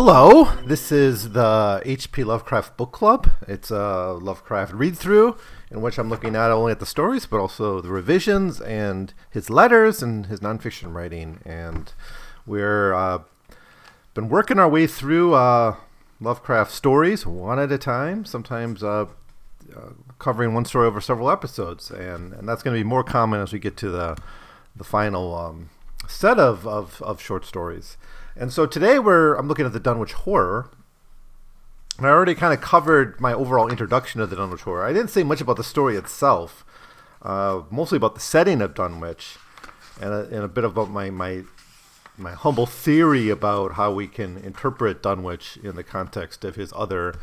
[0.00, 3.28] Hello, this is the HP Lovecraft Book Club.
[3.48, 5.36] It's a Lovecraft read through
[5.72, 9.50] in which I'm looking not only at the stories but also the revisions and his
[9.50, 11.40] letters and his nonfiction writing.
[11.44, 11.92] And
[12.46, 13.22] we're uh,
[14.14, 15.74] been working our way through uh,
[16.20, 19.06] Lovecraft stories one at a time, sometimes uh,
[19.76, 19.88] uh
[20.20, 21.90] covering one story over several episodes.
[21.90, 24.16] And, and that's going to be more common as we get to the,
[24.76, 25.70] the final um,
[26.06, 27.96] set of, of, of short stories.
[28.38, 30.70] And so today we're I'm looking at the Dunwich Horror.
[31.98, 34.84] And I already kind of covered my overall introduction of the Dunwich Horror.
[34.84, 36.64] I didn't say much about the story itself,
[37.22, 39.36] uh, mostly about the setting of Dunwich,
[40.00, 41.42] and a, and a bit about my, my
[42.16, 47.14] my humble theory about how we can interpret Dunwich in the context of his other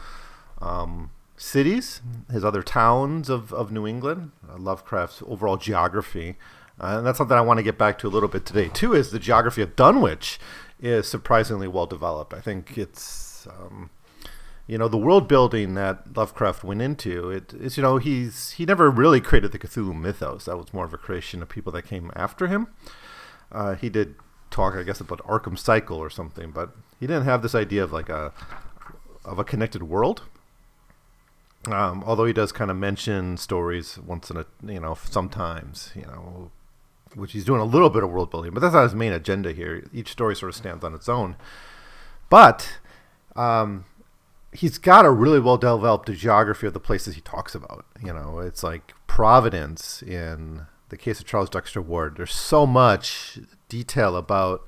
[0.61, 6.35] um, cities, his other towns of, of New England, uh, Lovecraft's overall geography.
[6.79, 8.93] Uh, and that's something I want to get back to a little bit today, too,
[8.93, 10.39] is the geography of Dunwich
[10.79, 12.33] is surprisingly well developed.
[12.33, 13.89] I think it's um,
[14.67, 17.29] you know the world building that Lovecraft went into.
[17.29, 20.45] It is you know he's he never really created the Cthulhu mythos.
[20.45, 22.67] That was more of a creation of people that came after him.
[23.51, 24.15] Uh, he did
[24.49, 27.91] talk, I guess, about Arkham Cycle or something, but he didn't have this idea of
[27.91, 28.33] like a
[29.23, 30.23] of a connected world.
[31.67, 36.03] Um, although he does kind of mention stories once in a you know sometimes you
[36.03, 36.51] know
[37.15, 39.51] which he's doing a little bit of world building, but that's not his main agenda
[39.53, 39.87] here.
[39.93, 41.35] Each story sort of stands on its own.
[42.29, 42.79] But
[43.35, 43.85] um,
[44.51, 47.85] he's got a really well developed geography of the places he talks about.
[48.03, 52.17] You know, it's like Providence in the case of Charles Dexter Ward.
[52.17, 53.39] There's so much
[53.69, 54.65] detail about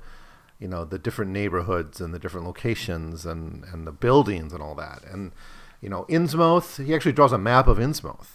[0.58, 4.74] you know the different neighborhoods and the different locations and and the buildings and all
[4.74, 5.02] that.
[5.04, 5.32] And
[5.80, 6.84] you know, Innsmouth.
[6.84, 8.28] He actually draws a map of Innsmouth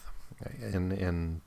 [0.61, 1.41] in in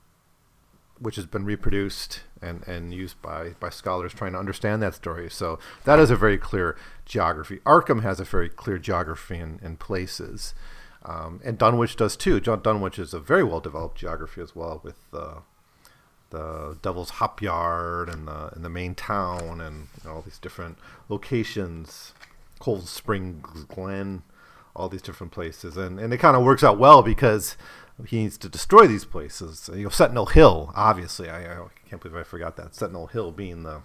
[0.98, 5.28] which has been reproduced and, and used by, by scholars trying to understand that story.
[5.30, 7.58] So that is a very clear geography.
[7.66, 10.54] Arkham has a very clear geography in, and places.
[11.04, 12.40] Um, and Dunwich does too.
[12.40, 15.36] John Dunwich is a very well developed geography as well, with uh,
[16.30, 20.38] the Devil's Hop Yard and the and the main town and you know, all these
[20.38, 22.12] different locations,
[22.58, 24.24] Cold Springs Glen,
[24.74, 27.56] all these different places, and and it kind of works out well because
[28.04, 29.70] he needs to destroy these places.
[29.72, 31.30] You know, Sentinel Hill, obviously.
[31.30, 32.74] I, I can't believe I forgot that.
[32.74, 33.82] Sentinel Hill being the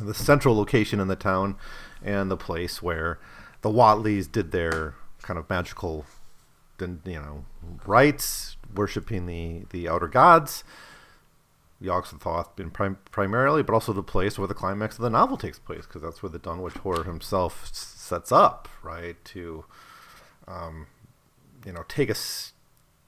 [0.00, 1.56] the central location in the town
[2.02, 3.18] and the place where
[3.60, 6.06] the Whateleys did their kind of magical,
[6.80, 7.44] you know,
[7.86, 10.64] rites, worshiping the the outer gods.
[11.80, 15.58] Yog-Sothoth been prim- primarily, but also the place where the climax of the novel takes
[15.58, 19.16] place, because that's where the Dunwich Horror himself s- sets up, right?
[19.24, 19.64] To,
[20.46, 20.86] um,
[21.66, 22.52] you know, take us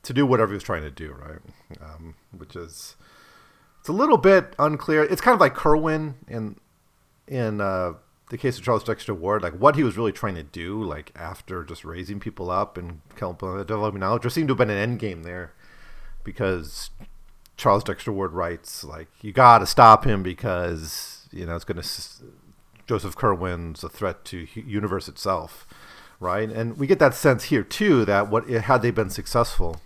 [0.05, 1.41] to do whatever he was trying to do, right?
[1.83, 2.97] Um, which is
[3.81, 5.03] it's a little bit unclear.
[5.03, 6.57] It's kind of like Curwen in
[7.27, 7.95] in uh,
[8.31, 11.13] the case of Charles Dexter Ward, like what he was really trying to do, like
[11.15, 14.23] after just raising people up and developing knowledge.
[14.23, 15.53] There seemed to have been an end game there
[16.23, 16.91] because
[17.57, 21.81] Charles Dexter Ward writes like you got to stop him because you know it's going
[21.81, 21.89] to
[22.87, 25.67] Joseph Curwen's a threat to universe itself,
[26.21, 26.49] right?
[26.49, 29.81] And we get that sense here too that what had they been successful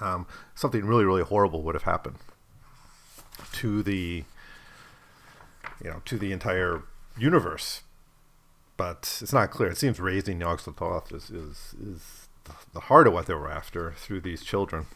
[0.00, 2.16] um, something really, really horrible would have happened
[3.52, 4.24] to the,
[5.82, 6.82] you know, to the entire
[7.18, 7.82] universe.
[8.76, 9.70] But it's not clear.
[9.70, 12.28] It seems raising Yog-Sothoth is, is, is
[12.72, 14.86] the heart of what they were after through these children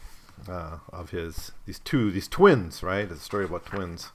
[0.49, 3.09] uh, of his, these two, these twins, right?
[3.09, 4.09] It's a story about twins.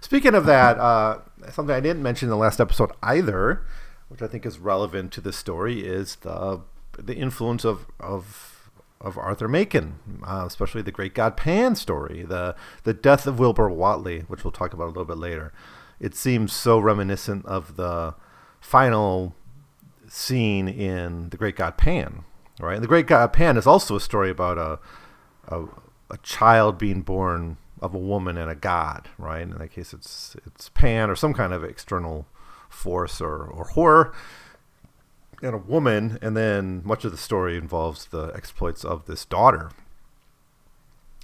[0.00, 3.66] Speaking of that, uh, something I didn't mention in the last episode either,
[4.08, 6.60] which I think is relevant to the story, is the
[6.98, 8.55] the influence of of
[9.00, 12.54] of Arthur Machen, uh, especially the Great God Pan story, the
[12.84, 15.52] the death of Wilbur Whateley, which we'll talk about a little bit later.
[16.00, 18.14] It seems so reminiscent of the
[18.60, 19.34] final
[20.08, 22.24] scene in the Great God Pan,
[22.60, 22.74] right?
[22.74, 24.78] And the Great God Pan is also a story about a
[25.48, 25.66] a,
[26.10, 29.42] a child being born of a woman and a god, right?
[29.42, 32.26] In that case, it's it's Pan or some kind of external
[32.68, 34.14] force or, or horror
[35.42, 39.70] and a woman, and then much of the story involves the exploits of this daughter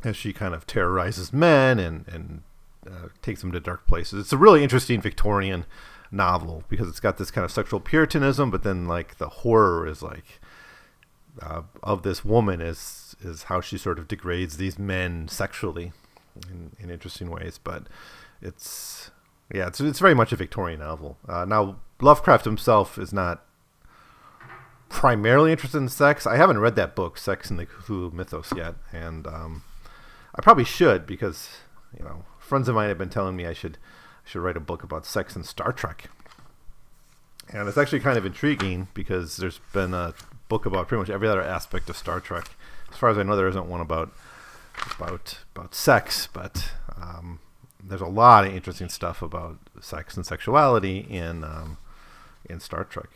[0.04, 2.42] as she kind of terrorizes men and and
[2.86, 4.20] uh, takes them to dark places.
[4.20, 5.64] It's a really interesting Victorian
[6.10, 10.02] novel because it's got this kind of sexual puritanism, but then like the horror is
[10.02, 10.40] like
[11.40, 15.92] uh, of this woman is is how she sort of degrades these men sexually
[16.50, 17.58] in, in interesting ways.
[17.62, 17.84] But
[18.40, 19.10] it's
[19.52, 21.18] yeah, it's it's very much a Victorian novel.
[21.28, 23.44] Uh, now Lovecraft himself is not
[24.92, 26.26] primarily interested in sex.
[26.26, 29.64] I haven't read that book, Sex in the Cthulhu Mythos, yet, and um,
[30.34, 31.48] I probably should because
[31.98, 33.78] you know friends of mine have been telling me I should
[34.24, 36.10] I should write a book about sex in Star Trek.
[37.48, 40.14] and it's actually kind of intriguing because there's been a
[40.48, 42.50] book about pretty much every other aspect of Star Trek.
[42.90, 44.12] As far as I know, there isn't one about
[44.94, 47.40] about about sex, but um,
[47.82, 51.78] there's a lot of interesting stuff about sex and sexuality in um,
[52.44, 53.08] in Star Trek.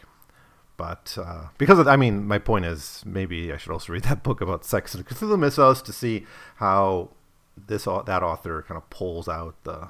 [0.77, 4.23] But uh, because of, I mean, my point is maybe I should also read that
[4.23, 6.27] book about sex and Cthulhu mythos to see
[6.57, 7.11] how
[7.57, 9.89] this that author kind of pulls out the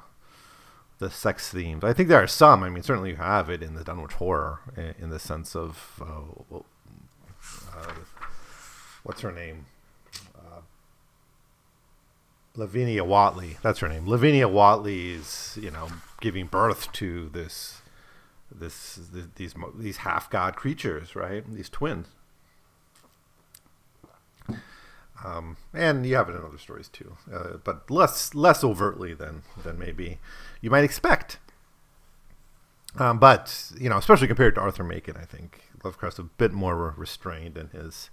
[0.98, 1.84] the sex themes.
[1.84, 2.62] I think there are some.
[2.62, 4.60] I mean, certainly you have it in the Dunwich Horror
[4.98, 6.58] in, the sense of uh,
[7.76, 7.92] uh,
[9.02, 9.66] what's her name,
[10.34, 10.60] uh,
[12.54, 14.08] Lavinia Whateley, That's her name.
[14.08, 15.88] Lavinia Whateley's you know
[16.20, 17.82] giving birth to this
[18.50, 21.44] this, this these these half god creatures, right?
[21.52, 22.08] These twins.
[25.24, 29.42] Um, and you have it in other stories too, uh, but less less overtly than
[29.62, 30.18] than maybe
[30.60, 31.38] you might expect.
[32.98, 36.94] Um, but you know, especially compared to Arthur Machen, I think Lovecraft's a bit more
[36.96, 38.10] restrained in his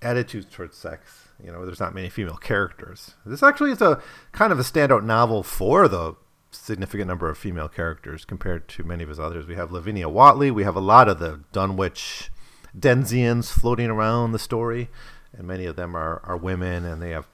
[0.00, 1.28] attitudes towards sex.
[1.42, 3.14] You know, there's not many female characters.
[3.24, 6.14] This actually is a kind of a standout novel for the
[6.52, 9.46] significant number of female characters compared to many of his others.
[9.46, 10.50] We have Lavinia Whateley.
[10.50, 12.30] We have a lot of the Dunwich
[12.78, 14.88] Denzians floating around the story
[15.36, 17.26] and many of them are, are women, and they have,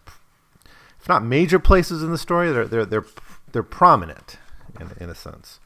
[1.01, 3.07] if not major places in the story, they're they're they're
[3.53, 4.39] they're prominent
[4.81, 5.61] in in a sense.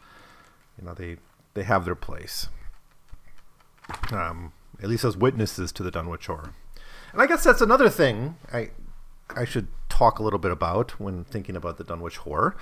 [0.78, 1.16] You know, they
[1.54, 2.49] they have their place.
[4.10, 4.52] Um,
[4.82, 6.54] at least as witnesses to the Dunwich Horror.
[7.12, 8.70] And I guess that's another thing I
[9.37, 12.56] I should talk a little bit about when thinking about the Dunwich Horror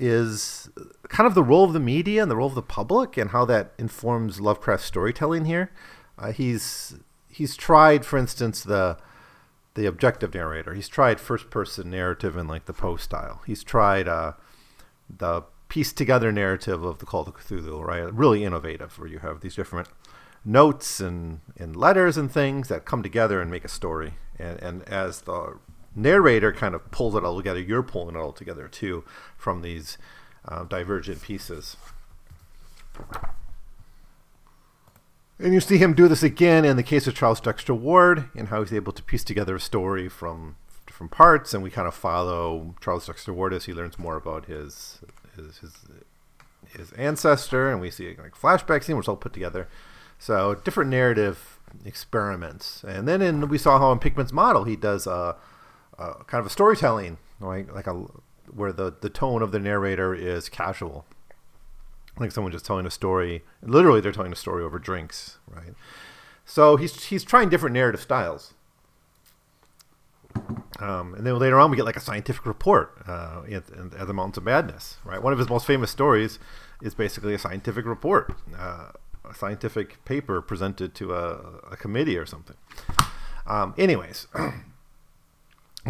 [0.00, 0.70] is
[1.08, 3.44] kind of the role of the media and the role of the public and how
[3.44, 5.70] that informs Lovecraft's storytelling here.
[6.18, 6.94] Uh, he's
[7.28, 8.96] he's tried, for instance, the
[9.74, 10.74] the objective narrator.
[10.74, 13.42] He's tried first person narrative in like the Poe style.
[13.46, 14.32] He's tried uh,
[15.08, 18.12] the piece together narrative of the Call to Cthulhu, right?
[18.12, 19.88] Really innovative, where you have these different
[20.44, 24.14] notes and, and letters and things that come together and make a story.
[24.38, 25.58] And, and as the
[25.94, 29.04] narrator kind of pulls it all together, you're pulling it all together too
[29.36, 29.98] from these
[30.46, 31.76] uh, divergent pieces.
[35.38, 38.48] And you see him do this again in the case of Charles Dexter Ward and
[38.48, 40.56] how he's able to piece together a story from
[40.86, 41.54] different parts.
[41.54, 45.00] And we kind of follow Charles Dexter Ward as he learns more about his
[45.34, 45.72] his his,
[46.76, 49.66] his ancestor, and we see like flashback scene, which all put together.
[50.18, 52.84] So different narrative experiments.
[52.84, 55.36] And then in we saw how in Pickman's model he does a,
[56.26, 57.72] kind of a storytelling, right?
[57.72, 58.04] Like a
[58.52, 61.04] where the the tone of the narrator is casual
[62.20, 63.42] like someone just telling a story.
[63.62, 65.74] Literally, they're telling a story over drinks, right?
[66.44, 68.54] So he's he's trying different narrative styles.
[70.78, 73.66] Um, and then later on, we get like a scientific report uh, at,
[74.06, 75.20] the Mountains of Madness, right?
[75.20, 76.38] One of his most famous stories
[76.80, 78.92] is basically a scientific report, uh,
[79.28, 82.56] a scientific paper presented to a, a committee or something.
[83.46, 84.28] Um, anyways,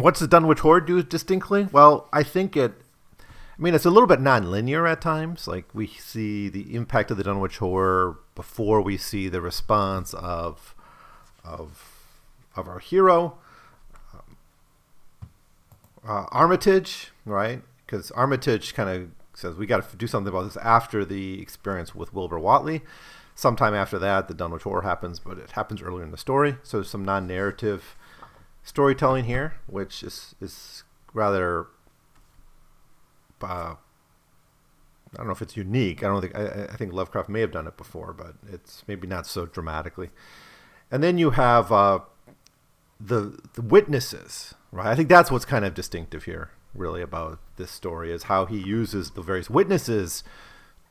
[0.01, 1.67] what's the Dunwich Horror do distinctly?
[1.71, 2.73] Well, I think it
[3.61, 5.47] I mean, it's a little bit non-linear at times.
[5.47, 10.73] Like we see the impact of the Dunwich Horror before we see the response of
[11.43, 11.87] of
[12.55, 13.37] of our hero,
[14.15, 14.37] um,
[16.07, 17.61] uh, Armitage, right?
[17.85, 21.93] Because Armitage kind of says we got to do something about this after the experience
[21.93, 22.81] with Wilbur Whateley.
[23.35, 26.57] Sometime after that, the Dunwich Horror happens, but it happens earlier in the story.
[26.63, 27.95] So some non-narrative
[28.63, 31.67] storytelling here, which is is rather
[33.41, 33.75] uh,
[35.13, 36.03] I don't know if it's unique.
[36.03, 39.07] I don't think I, I, think Lovecraft may have done it before, but it's maybe
[39.07, 40.09] not so dramatically.
[40.89, 41.99] And then you have uh,
[42.99, 44.87] the the witnesses, right?
[44.87, 48.57] I think that's what's kind of distinctive here, really, about this story is how he
[48.57, 50.23] uses the various witnesses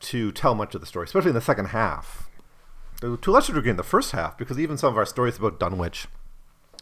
[0.01, 2.27] to tell much of the story, especially in the second half.
[3.01, 5.59] To a lesser degree in the first half, because even some of our stories about
[5.59, 6.07] Dunwich,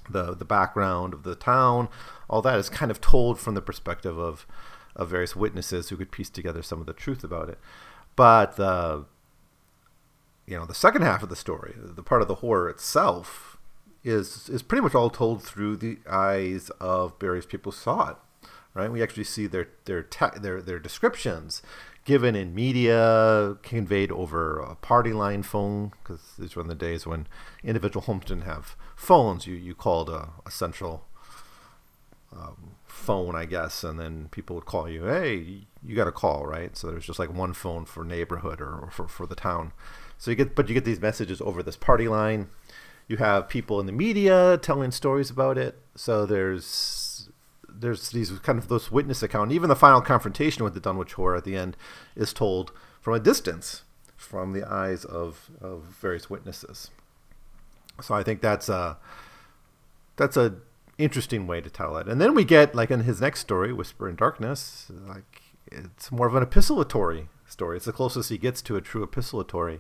[0.10, 1.90] the the background of the town,
[2.30, 4.46] all that is kind of told from the perspective of
[4.96, 7.60] of various witnesses who could piece together some of the truth about it.
[8.16, 9.06] But the
[10.46, 13.58] you know the second half of the story, the part of the horror itself,
[14.04, 18.18] is is pretty much all told through the eyes of various people who saw it.
[18.74, 18.92] Right?
[18.92, 21.62] We actually see their their te- their their descriptions
[22.10, 27.06] given in media, conveyed over a party line phone, because these were in the days
[27.06, 27.28] when
[27.64, 29.46] individual homes didn't have phones.
[29.46, 31.06] You you called a, a central
[32.36, 35.36] um, phone, I guess, and then people would call you, hey,
[35.86, 36.76] you got a call, right?
[36.76, 39.72] So there's just like one phone for neighborhood or, or for, for the town.
[40.18, 42.50] So you get, but you get these messages over this party line.
[43.08, 45.78] You have people in the media telling stories about it.
[45.96, 46.66] So there's
[47.80, 49.52] there's these kind of those witness account.
[49.52, 51.78] Even the final confrontation with the Dunwich Horror at the end
[52.16, 52.72] is told
[53.02, 53.84] from a distance
[54.16, 56.92] from the eyes of, of various witnesses.
[58.02, 58.98] So I think that's a
[60.16, 60.56] that's a
[60.98, 62.08] interesting way to tell it.
[62.08, 66.28] And then we get like in his next story, Whisper in Darkness, like it's more
[66.28, 67.78] of an epistolatory story.
[67.78, 69.80] It's the closest he gets to a true epistolatory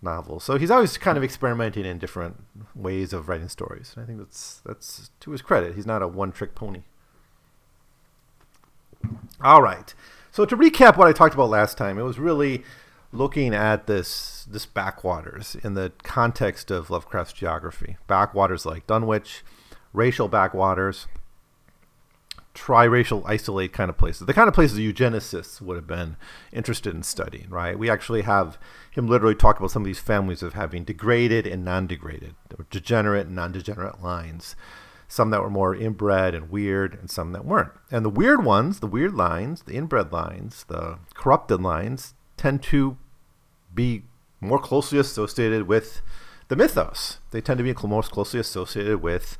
[0.00, 0.40] novel.
[0.40, 2.44] So he's always kind of experimenting in different
[2.74, 3.92] ways of writing stories.
[3.94, 5.74] And I think that's that's to his credit.
[5.74, 6.82] He's not a one-trick pony.
[9.40, 9.94] All right.
[10.30, 12.62] So to recap what I talked about last time, it was really
[13.12, 17.96] looking at this this backwaters in the context of Lovecraft's geography.
[18.06, 19.42] Backwaters like Dunwich,
[19.92, 21.06] racial backwaters,
[22.54, 24.26] triracial isolate kind of places.
[24.26, 26.16] The kind of places eugenicists would have been
[26.52, 27.78] interested in studying, right?
[27.78, 28.58] We actually have
[28.90, 33.26] him literally talk about some of these families of having degraded and non-degraded, or degenerate
[33.26, 34.56] and non-degenerate lines.
[35.08, 37.72] Some that were more inbred and weird, and some that weren't.
[37.90, 42.98] And the weird ones, the weird lines, the inbred lines, the corrupted lines, tend to
[43.74, 44.02] be
[44.40, 46.02] more closely associated with
[46.48, 47.18] the mythos.
[47.30, 49.38] They tend to be most closely associated with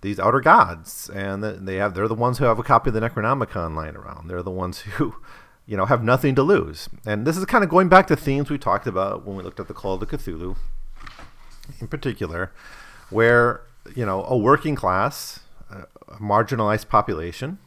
[0.00, 3.00] these outer gods, and they have they're the ones who have a copy of the
[3.00, 4.28] Necronomicon lying around.
[4.28, 5.16] They're the ones who,
[5.66, 6.88] you know, have nothing to lose.
[7.04, 9.60] And this is kind of going back to themes we talked about when we looked
[9.60, 10.56] at the Call of the Cthulhu,
[11.80, 12.52] in particular,
[13.10, 13.62] where
[13.94, 15.40] you know a working class,
[15.70, 15.86] a
[16.20, 17.58] marginalized population.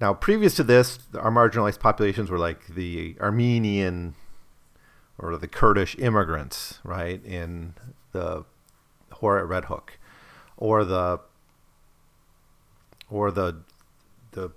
[0.00, 4.14] Now, previous to this, our marginalized populations were like the Armenian
[5.18, 7.74] or the Kurdish immigrants, right, in
[8.12, 8.44] the
[9.10, 9.98] horror at Red Hook
[10.56, 11.20] or the
[13.10, 13.62] or the
[14.32, 14.52] the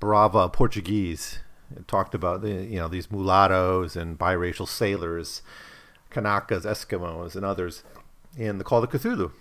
[0.00, 1.40] Brava Portuguese
[1.76, 5.42] it talked about you know these mulattoes and biracial sailors,
[6.10, 7.84] Kanakas, Eskimos, and others
[8.36, 9.32] in the Call of Cthulhu,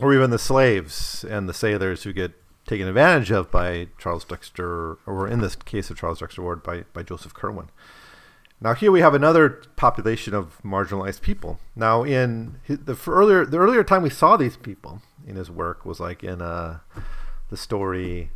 [0.00, 2.32] or even the slaves and the sailors who get
[2.66, 6.84] taken advantage of by Charles Dexter, or in this case of Charles Dexter Ward, by,
[6.92, 7.68] by Joseph Curwen.
[8.60, 11.58] Now here we have another population of marginalized people.
[11.74, 15.98] Now in the earlier the earlier time we saw these people in his work was
[15.98, 16.80] like in uh,
[17.48, 18.30] the story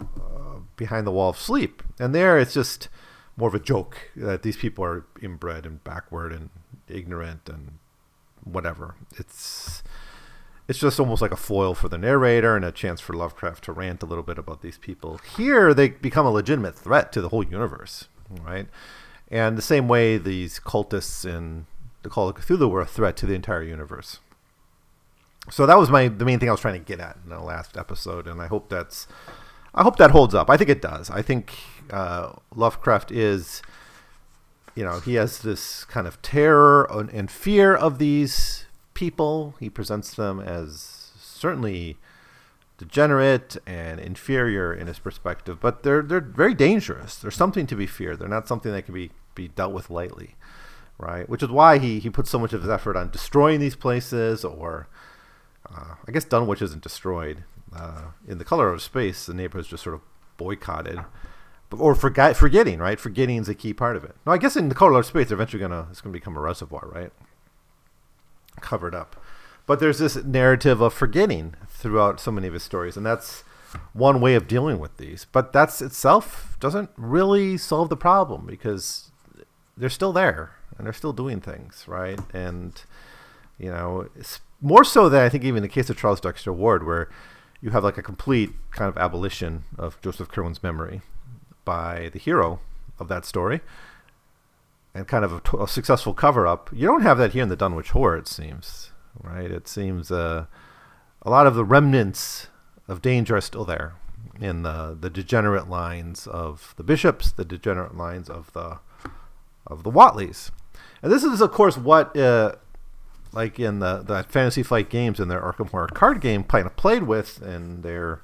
[0.00, 2.88] uh, behind the wall of sleep, and there it's just
[3.36, 6.50] more of a joke that these people are inbred and backward and
[6.88, 7.78] ignorant and
[8.52, 8.94] whatever.
[9.16, 9.82] It's
[10.68, 13.72] it's just almost like a foil for the narrator and a chance for Lovecraft to
[13.72, 15.18] rant a little bit about these people.
[15.36, 18.08] Here they become a legitimate threat to the whole universe,
[18.42, 18.66] right?
[19.30, 21.66] And the same way these cultists in
[22.02, 24.20] the Call of Cthulhu were a threat to the entire universe.
[25.50, 27.40] So that was my the main thing I was trying to get at in the
[27.40, 29.06] last episode, and I hope that's
[29.74, 30.50] I hope that holds up.
[30.50, 31.10] I think it does.
[31.10, 31.52] I think
[31.90, 33.62] uh, Lovecraft is,
[34.78, 39.56] you know, he has this kind of terror and fear of these people.
[39.58, 41.96] He presents them as certainly
[42.76, 47.16] degenerate and inferior in his perspective, but they're they're very dangerous.
[47.16, 48.20] They're something to be feared.
[48.20, 50.36] They're not something that can be, be dealt with lightly,
[50.96, 51.28] right?
[51.28, 54.44] Which is why he, he puts so much of his effort on destroying these places,
[54.44, 54.86] or
[55.68, 57.42] uh, I guess Dunwich isn't destroyed.
[57.76, 60.02] Uh, in the Color of Space, the neighborhood's just sort of
[60.36, 61.00] boycotted,
[61.70, 62.98] or forget, forgetting, right?
[62.98, 64.16] Forgetting is a key part of it.
[64.26, 66.40] Now, I guess in the Color of Space, they're eventually gonna it's gonna become a
[66.40, 67.12] reservoir, right?
[68.60, 69.16] Covered up.
[69.66, 73.44] But there's this narrative of forgetting throughout so many of his stories, and that's
[73.92, 75.26] one way of dealing with these.
[75.30, 79.10] But that's itself doesn't really solve the problem because
[79.76, 82.18] they're still there and they're still doing things, right?
[82.32, 82.82] And
[83.58, 84.08] you know,
[84.62, 87.10] more so than I think even the case of Charles Dexter Ward, where
[87.60, 91.02] you have like a complete kind of abolition of Joseph Curwen's memory
[91.68, 92.60] by the hero
[92.98, 93.60] of that story
[94.94, 96.70] and kind of a, successful cover up.
[96.72, 99.50] You don't have that here in the Dunwich Horror, it seems right?
[99.50, 100.46] It seems uh,
[101.22, 102.48] a lot of the remnants
[102.86, 103.94] of danger are still there
[104.40, 108.78] in the the degenerate lines of the bishops, the degenerate lines of the
[109.66, 110.50] of the Whateleys,
[111.02, 112.16] and this is of course what.
[112.16, 112.52] Uh,
[113.30, 116.74] like in the, the Fantasy Flight games in their Arkham Horror card game, kind of
[116.76, 118.22] played with in their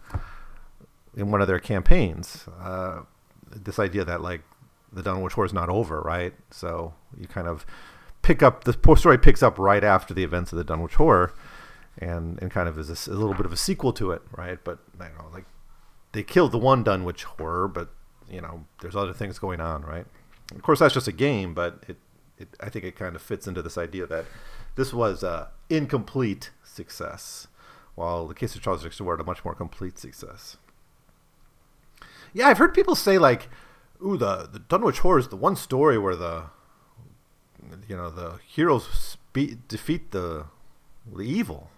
[1.15, 2.47] in one of their campaigns.
[2.59, 3.01] Uh,
[3.55, 4.43] this idea that like
[4.93, 6.35] the Dunwich Horror is not over, right?
[6.51, 7.67] So you kind of
[8.23, 11.33] pick up the story picks up right after the events of the Dunwich Horror,
[11.99, 14.59] and and kind of is a, a, little bit of a sequel to it, right?
[14.63, 15.45] But don't know, like
[16.13, 17.91] they killed the one Dunwich Horror, but
[18.31, 20.07] you know, there's other things going on, right?
[20.55, 21.97] Of course, that's just a game, but it,
[22.39, 24.25] it I think it kind of fits into this idea that
[24.77, 27.49] this was a incomplete success,
[27.95, 30.57] while the case of Charles Dexter Ward a much more complete success.
[32.35, 33.49] Yeah, I've heard people say like,
[34.05, 36.51] "Ooh, the the Dunwich Horror is the one story where the
[37.89, 40.47] you know the heroes beat, defeat the
[41.11, 41.71] the evil.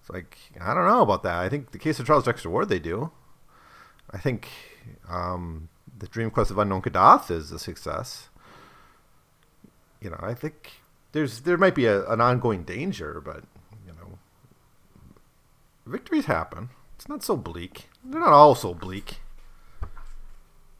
[0.00, 1.38] It's like I don't know about that.
[1.38, 3.12] I think the case of Charles Dexter Ward they do.
[4.10, 4.48] I think
[5.08, 8.28] um, the Dream Quest of Unknown Kadath is a success.
[10.00, 10.72] You know, I think
[11.12, 13.44] there's there might be a, an ongoing danger, but
[13.86, 14.18] you know,
[15.86, 16.70] victories happen.
[16.96, 17.88] It's not so bleak.
[18.04, 19.20] They're not all so bleak.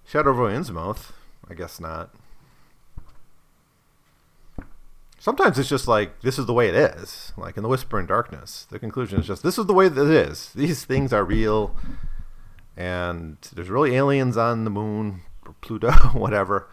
[0.06, 1.12] Shadow over Innsmouth,
[1.48, 2.14] I guess not.
[5.18, 7.32] Sometimes it's just like this is the way it is.
[7.36, 10.04] Like in the Whisper in Darkness, the conclusion is just this is the way that
[10.06, 10.52] it is.
[10.54, 11.74] These things are real,
[12.76, 16.68] and there's really aliens on the moon or Pluto, whatever,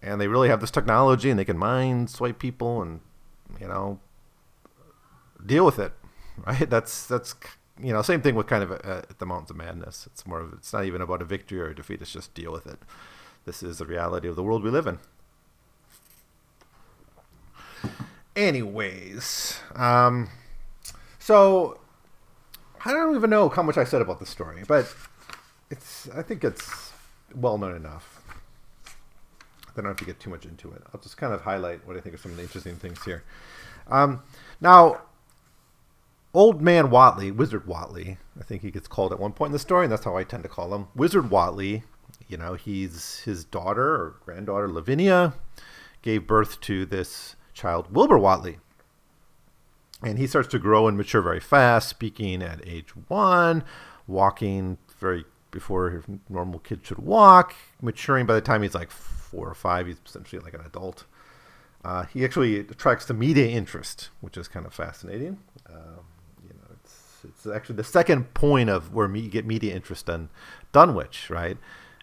[0.00, 3.00] and they really have this technology and they can mind swipe people and
[3.60, 3.98] you know
[5.44, 5.92] deal with it.
[6.46, 6.70] Right?
[6.70, 7.34] That's that's
[7.82, 10.06] you know same thing with kind of a, the Mountains of Madness.
[10.06, 12.00] It's more of it's not even about a victory or a defeat.
[12.00, 12.78] It's just deal with it.
[13.44, 14.98] This is the reality of the world we live in.
[18.34, 20.30] Anyways, um,
[21.18, 21.80] so
[22.84, 24.94] I don't even know how much I said about the story, but
[25.70, 26.92] it's I think it's
[27.34, 28.20] well known enough.
[28.86, 30.82] I don't have to get too much into it.
[30.92, 33.24] I'll just kind of highlight what I think are some of the interesting things here.
[33.88, 34.22] Um,
[34.60, 35.00] now,
[36.34, 39.58] Old Man Whateley, Wizard Whateley, I think he gets called at one point in the
[39.58, 40.88] story, and that's how I tend to call him.
[40.94, 41.82] Wizard Whateley,
[42.26, 45.34] you know, he's his daughter or granddaughter Lavinia
[46.00, 48.58] gave birth to this child, Wilbur Whateley.
[50.02, 53.62] And he starts to grow and mature very fast, speaking at age one,
[54.06, 59.54] walking very before normal kids should walk, maturing by the time he's like four or
[59.54, 61.04] five, he's essentially like an adult.
[61.84, 65.38] Uh, he actually attracts the media interest, which is kind of fascinating.
[65.68, 66.00] Um,
[67.24, 70.28] it's actually the second point of where you get media interest on
[70.72, 71.56] Dunwich, right?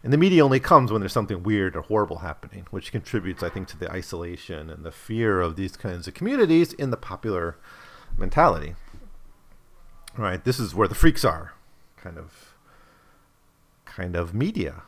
[0.03, 3.49] And the media only comes when there's something weird or horrible happening, which contributes, I
[3.49, 7.58] think, to the isolation and the fear of these kinds of communities in the popular
[8.17, 8.75] mentality.
[10.17, 10.43] Right?
[10.43, 11.53] This is where the freaks are,
[11.97, 12.55] kind of,
[13.86, 14.84] kind of media.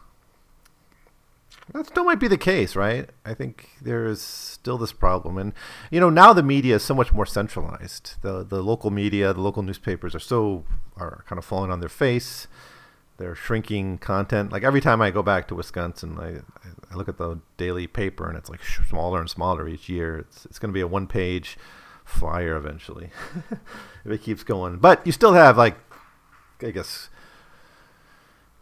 [1.74, 3.10] That still might be the case, right?
[3.26, 5.54] I think there is still this problem, and
[5.90, 8.22] you know now the media is so much more centralized.
[8.22, 10.66] the The local media, the local newspapers are so
[10.98, 12.48] are kind of falling on their face
[13.22, 14.52] they're shrinking content.
[14.52, 16.40] Like every time I go back to Wisconsin, I,
[16.92, 20.18] I look at the daily paper and it's like smaller and smaller each year.
[20.18, 21.58] It's it's going to be a one page
[22.04, 23.12] flyer eventually
[24.06, 24.78] if it keeps going.
[24.78, 25.78] But you still have like
[26.62, 27.10] I guess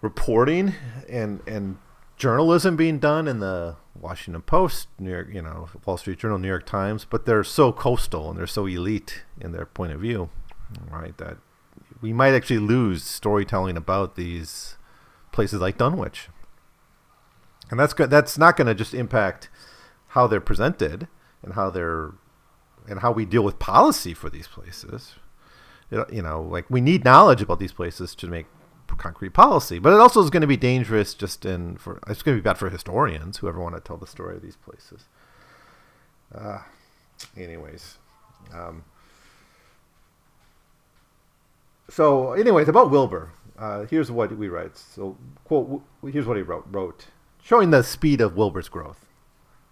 [0.02, 0.74] reporting
[1.08, 1.78] and and
[2.20, 6.48] journalism being done in the Washington Post, New York, you know, Wall Street Journal, New
[6.48, 10.30] York Times, but they're so coastal and they're so elite in their point of view,
[10.92, 11.18] right?
[11.18, 11.38] That
[12.02, 14.78] we might actually lose storytelling about these
[15.32, 16.28] places like Dunwich.
[17.72, 18.10] And that's good.
[18.10, 19.50] That's not going to just impact
[20.10, 21.08] how they're presented
[21.42, 22.14] and how they're
[22.88, 25.16] and how we deal with policy for these places.
[25.92, 28.48] You know, like we need knowledge about these places to make
[28.96, 32.38] concrete policy, but it also is going to be dangerous just in for it's going
[32.38, 35.06] to be bad for historians who ever want to tell the story of these places.
[36.34, 36.60] Uh,
[37.38, 37.98] anyways,
[38.54, 38.84] um,
[41.90, 44.78] so, anyways, about Wilbur, uh, here's what we write.
[44.78, 47.08] So, quote, here's what he wrote, wrote,
[47.42, 49.08] showing the speed of Wilbur's growth.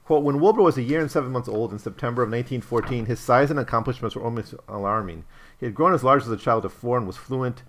[0.04, 3.20] Quote, when Wilbur was a year and seven months old in September of 1914, his
[3.20, 5.26] size and accomplishments were almost alarming.
[5.60, 7.62] He had grown as large as a child of four and was fluent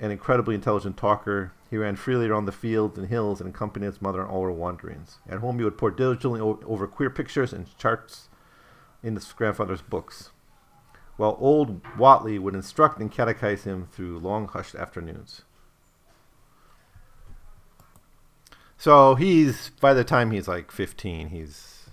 [0.00, 1.52] and incredibly intelligent talker.
[1.70, 4.50] He ran freely around the fields and hills and accompanied his mother on all her
[4.52, 5.18] wanderings.
[5.28, 8.28] At home, he would pore diligently over queer pictures and charts
[9.02, 10.30] in his grandfather's books
[11.20, 15.42] while old Whateley would instruct and catechize him through long hushed afternoons.
[18.78, 21.90] So he's by the time he's like 15, he's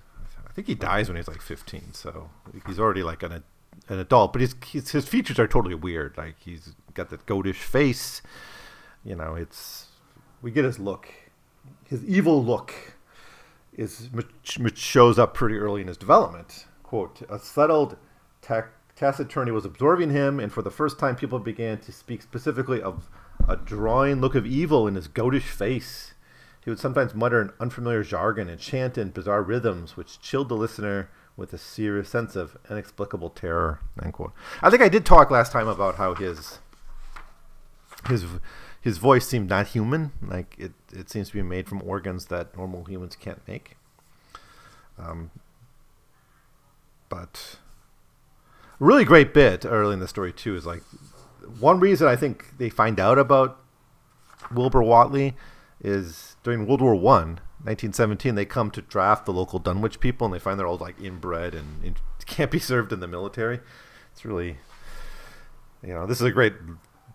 [0.47, 1.93] I think he dies when he's like 15.
[1.93, 2.29] So
[2.65, 3.43] he's already like an
[3.89, 6.17] an adult, but his his, his features are totally weird.
[6.17, 8.21] Like he's got that goatish face.
[9.05, 9.87] You know, it's
[10.41, 11.07] we get his look,
[11.85, 12.73] his evil look,
[13.73, 16.65] is which shows up pretty early in his development.
[16.83, 17.97] Quote: A settled,
[18.41, 23.09] taciturnity was absorbing him, and for the first time, people began to speak specifically of
[23.47, 26.13] a drawing look of evil in his goatish face.
[26.63, 30.55] He would sometimes mutter an unfamiliar jargon and chant in bizarre rhythms, which chilled the
[30.55, 33.79] listener with a serious sense of inexplicable terror.
[34.03, 34.33] End quote.
[34.61, 36.59] I think I did talk last time about how his
[38.07, 38.25] his
[38.81, 42.55] his voice seemed not human, like it, it seems to be made from organs that
[42.55, 43.75] normal humans can't make.
[44.97, 45.31] Um,
[47.09, 47.57] but
[48.79, 50.83] really great bit early in the story too is like
[51.59, 53.59] one reason I think they find out about
[54.51, 55.35] Wilbur Whateley
[55.81, 60.33] is during World War One, 1917, they come to draft the local Dunwich people, and
[60.33, 63.59] they find they're all like inbred and, and can't be served in the military.
[64.11, 64.57] It's really,
[65.83, 66.53] you know, this is a great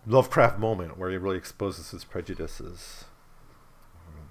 [0.05, 3.05] Lovecraft moment where he really exposes his prejudices.
[4.07, 4.29] Um,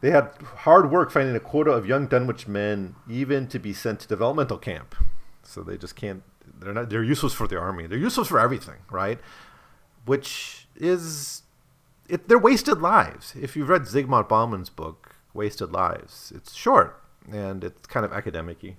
[0.00, 4.00] they had hard work finding a quota of young Dunwich men even to be sent
[4.00, 4.94] to developmental camp.
[5.42, 6.22] So they just can't.
[6.60, 6.90] They're not.
[6.90, 7.86] They're useless for the army.
[7.86, 9.18] They're useless for everything, right?
[10.04, 11.42] Which is,
[12.08, 13.34] it, they're wasted lives.
[13.34, 18.76] If you've read Zygmunt Bauman's book, Wasted Lives, it's short and it's kind of academicy,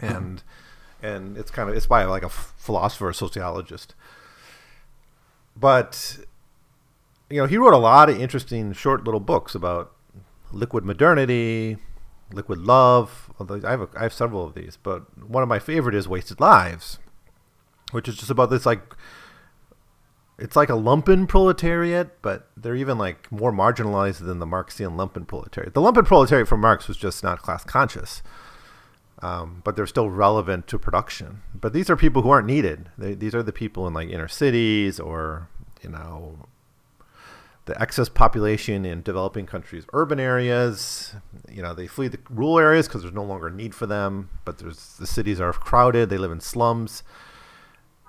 [0.00, 0.42] and
[1.02, 3.94] and it's kind of it's by like a philosopher, a sociologist.
[5.56, 6.18] But
[7.30, 9.92] you know, he wrote a lot of interesting short little books about
[10.52, 11.76] liquid modernity,
[12.32, 13.30] liquid love.
[13.40, 16.40] I have a, I have several of these, but one of my favorite is Wasted
[16.40, 16.98] Lives,
[17.92, 18.94] which is just about this like
[20.38, 25.26] it's like a lumpen proletariat, but they're even like more marginalized than the Marxian lumpen
[25.26, 25.74] proletariat.
[25.74, 28.22] The lumpen proletariat for Marx was just not class conscious,
[29.22, 31.42] um, but they're still relevant to production.
[31.54, 32.90] But these are people who aren't needed.
[32.96, 35.48] They, these are the people in like inner cities or
[35.82, 36.46] you know
[37.68, 41.14] the excess population in developing countries, urban areas.
[41.50, 44.30] You know, they flee the rural areas because there's no longer need for them.
[44.44, 46.08] But there's the cities are crowded.
[46.08, 47.02] They live in slums.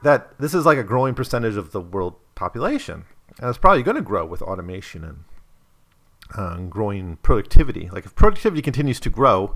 [0.02, 3.06] That this is like a growing percentage of the world population,
[3.40, 5.24] and it's probably going to grow with automation and
[6.36, 7.90] uh, growing productivity.
[7.92, 9.56] Like if productivity continues to grow,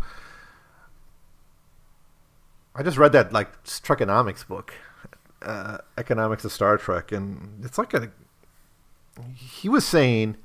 [2.76, 4.74] I just read that like Trekonomics book,
[5.42, 8.12] uh, Economics of Star Trek, and it's like a
[9.36, 10.38] he was saying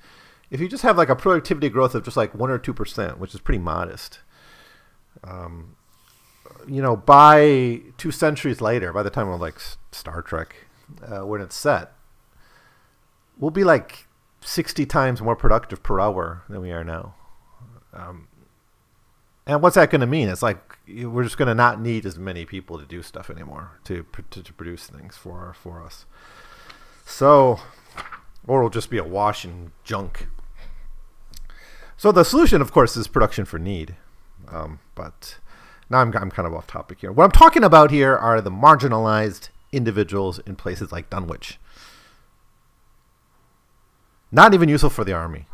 [0.50, 3.18] if you just have like a productivity growth of just like one or two percent,
[3.18, 4.20] which is pretty modest,
[5.24, 5.76] um,
[6.66, 9.58] you know, by two centuries later, by the time we're like
[9.92, 10.66] Star Trek,
[11.02, 11.92] uh, when it's set,
[13.38, 14.06] we'll be like
[14.40, 17.14] sixty times more productive per hour than we are now.
[17.92, 18.28] Um,
[19.48, 20.28] and what's that going to mean?
[20.28, 23.80] It's like we're just going to not need as many people to do stuff anymore
[23.84, 26.04] to to, to produce things for for us.
[27.04, 27.58] So
[28.46, 30.28] or it'll just be a wash and junk.
[31.96, 33.96] So the solution, of course, is production for need.
[34.50, 35.38] Um, but
[35.90, 37.10] now I'm, I'm kind of off topic here.
[37.10, 41.58] What I'm talking about here are the marginalized individuals in places like Dunwich.
[44.30, 45.46] Not even useful for the army.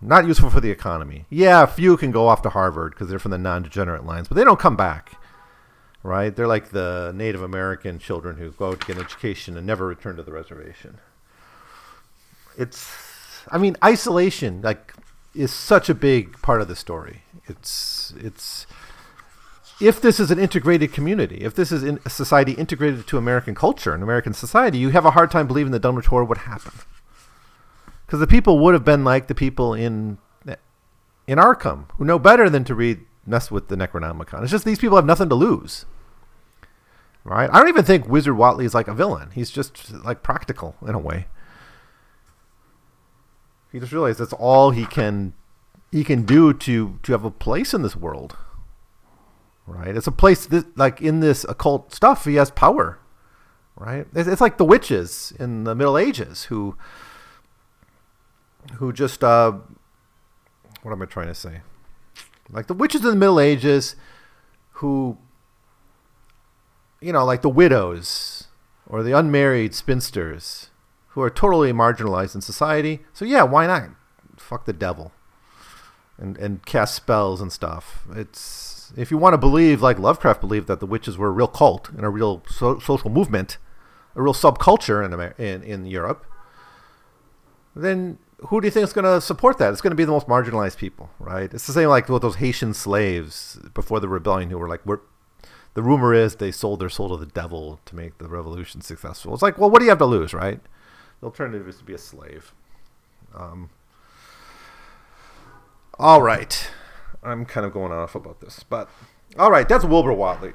[0.00, 1.26] Not useful for the economy.
[1.28, 4.28] Yeah, a few can go off to Harvard because they're from the non degenerate lines,
[4.28, 5.12] but they don't come back.
[6.02, 6.34] Right?
[6.34, 9.86] They're like the Native American children who go out to get an education and never
[9.86, 10.98] return to the reservation
[12.56, 14.92] it's I mean isolation like
[15.34, 17.22] is such a big part of the story.
[17.46, 18.66] It's it's
[19.80, 23.54] if this is an integrated community, if this is in a society integrated to American
[23.54, 26.72] culture and American society, you have a hard time believing that Dunwich Horror would happen.
[28.10, 30.18] Because the people would have been like the people in
[31.28, 34.42] in Arkham, who know better than to read mess with the Necronomicon.
[34.42, 35.86] It's just these people have nothing to lose.
[37.22, 37.48] Right?
[37.52, 39.30] I don't even think Wizard Whateley is like a villain.
[39.32, 41.26] He's just like practical in a way.
[43.70, 45.34] He just realized that's all he can
[45.92, 48.36] he can do to to have a place in this world.
[49.68, 49.96] Right?
[49.96, 52.98] It's a place that, like in this occult stuff, he has power.
[53.76, 54.08] Right?
[54.16, 56.76] It's, it's like the witches in the Middle Ages who
[58.74, 59.52] who just uh,
[60.82, 61.60] what am I trying to say?
[62.50, 63.96] Like the witches in the Middle Ages
[64.74, 65.18] who
[67.00, 68.48] you know, like the widows
[68.86, 70.70] or the unmarried spinsters
[71.08, 73.00] who are totally marginalized in society.
[73.12, 73.90] So yeah, why not?
[74.36, 75.12] Fuck the devil.
[76.18, 78.04] And and cast spells and stuff.
[78.14, 81.48] It's if you want to believe like Lovecraft believed that the witches were a real
[81.48, 83.56] cult and a real so- social movement,
[84.14, 86.26] a real subculture in Amer- in in Europe,
[87.74, 88.18] then
[88.48, 89.72] who do you think is going to support that?
[89.72, 91.52] It's going to be the most marginalized people, right?
[91.52, 95.00] It's the same like with those Haitian slaves before the rebellion who were like, we're,
[95.74, 99.32] the rumor is they sold their soul to the devil to make the revolution successful.
[99.34, 100.60] It's like, well, what do you have to lose, right?
[101.20, 102.52] The alternative is to be a slave.
[103.34, 103.70] Um,
[105.98, 106.68] all right.
[107.22, 108.88] I'm kind of going off about this, but
[109.38, 110.52] all right, that's Wilbur Whateley.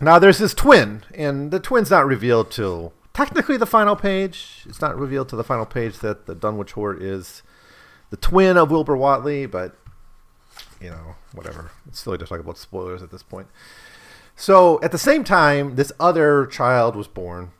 [0.00, 4.64] Now there's his twin, and the twin's not revealed till technically the final page.
[4.64, 7.42] It's not revealed to the final page that the Dunwich Horror is
[8.10, 9.76] the twin of Wilbur Whateley, but
[10.80, 11.72] you know, whatever.
[11.88, 13.48] It's silly to talk about spoilers at this point.
[14.36, 17.50] So at the same time, this other child was born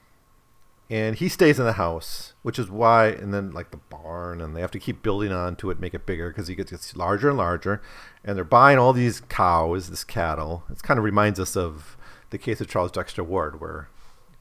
[0.88, 4.54] and he stays in the house, which is why, and then like the barn, and
[4.54, 6.96] they have to keep building on to it, make it bigger because he gets, gets
[6.96, 7.82] larger and larger,
[8.24, 10.62] and they're buying all these cows, this cattle.
[10.70, 11.96] It kind of reminds us of
[12.30, 13.88] the case of Charles Dexter Ward, where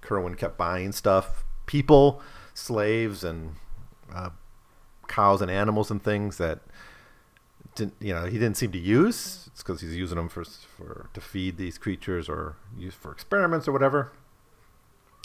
[0.07, 2.21] Curwen kept buying stuff, people,
[2.53, 3.55] slaves, and
[4.13, 4.29] uh,
[5.07, 6.59] cows and animals and things that
[7.75, 9.49] didn't, you know, he didn't seem to use.
[9.51, 13.67] It's because he's using them for for to feed these creatures or use for experiments
[13.67, 14.13] or whatever.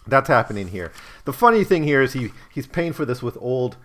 [0.06, 0.92] That's happening here.
[1.26, 3.76] The funny thing here is he he's paying for this with old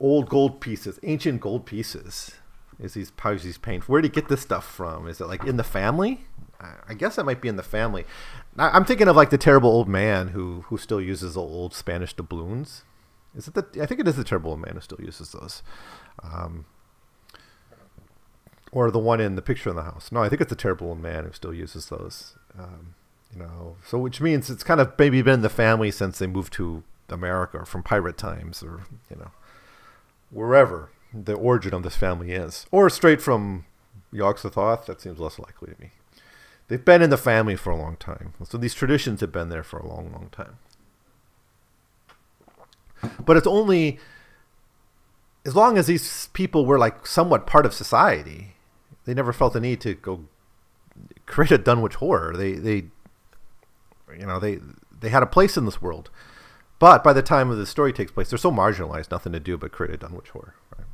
[0.00, 2.32] old gold pieces, ancient gold pieces.
[2.78, 3.82] Is pouches he's paying?
[3.82, 5.06] Where did he get this stuff from?
[5.06, 6.24] Is it like in the family?
[6.88, 8.04] I guess that might be in the family.
[8.60, 12.84] I'm thinking of like the terrible old man who who still uses old Spanish doubloons.
[13.34, 13.66] Is it the?
[13.82, 15.62] I think it is the terrible old man who still uses those.
[16.22, 16.66] Um,
[18.72, 20.12] or the one in the picture in the house.
[20.12, 22.36] No, I think it's the terrible old man who still uses those.
[22.58, 22.94] Um,
[23.32, 26.26] you know, so which means it's kind of maybe been in the family since they
[26.26, 29.30] moved to America from pirate times, or you know,
[30.30, 33.64] wherever the origin of this family is, or straight from
[34.12, 34.86] Yog-Sothoth.
[34.86, 35.90] That seems less likely to me.
[36.70, 39.64] They've been in the family for a long time, so these traditions have been there
[39.64, 40.58] for a long, long time.
[43.18, 43.98] But it's only
[45.44, 48.54] as long as these people were like somewhat part of society,
[49.04, 50.26] they never felt the need to go
[51.26, 52.36] create a Dunwich horror.
[52.36, 52.84] They they
[54.16, 54.60] you know they
[55.00, 56.08] they had a place in this world,
[56.78, 59.72] but by the time the story takes place, they're so marginalized, nothing to do but
[59.72, 60.54] create a Dunwich horror.
[60.78, 60.86] Right?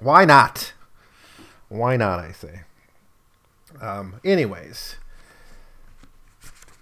[0.00, 0.72] Why not?
[1.68, 2.18] Why not?
[2.18, 2.62] I say.
[3.80, 4.96] Um, anyways,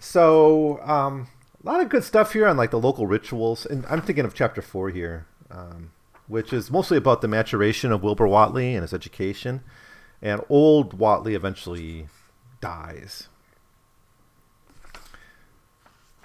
[0.02, 1.28] so um,
[1.62, 4.34] a lot of good stuff here on like the local rituals, and I'm thinking of
[4.34, 5.92] chapter four here, um,
[6.26, 9.62] which is mostly about the maturation of Wilbur Whateley and his education,
[10.20, 12.08] and old Whateley eventually
[12.60, 13.28] dies.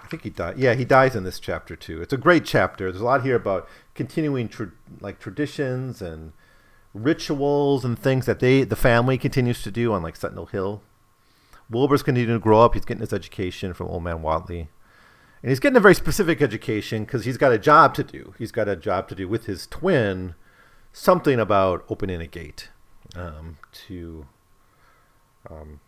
[0.04, 0.58] I think he died.
[0.58, 2.02] Yeah, he dies in this chapter too.
[2.02, 2.90] It's a great chapter.
[2.90, 6.32] There's a lot here about continuing tra- like traditions and
[6.96, 10.82] rituals and things that they the family continues to do on like Sentinel Hill.
[11.70, 12.74] Wilbur's continuing to grow up.
[12.74, 14.70] He's getting his education from Old Man Whateley.
[15.44, 18.34] And he's getting a very specific education because he's got a job to do.
[18.38, 20.36] He's got a job to do with his twin,
[20.92, 22.70] something about opening a gate
[23.16, 24.28] um, to
[25.50, 25.80] um,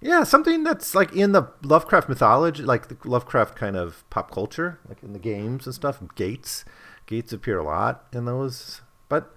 [0.00, 4.78] yeah, something that's like in the Lovecraft mythology, like the Lovecraft kind of pop culture,
[4.88, 6.02] like in the games and stuff.
[6.14, 6.64] Gates,
[7.06, 9.34] gates appear a lot in those, but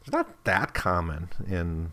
[0.00, 1.92] it's not that common in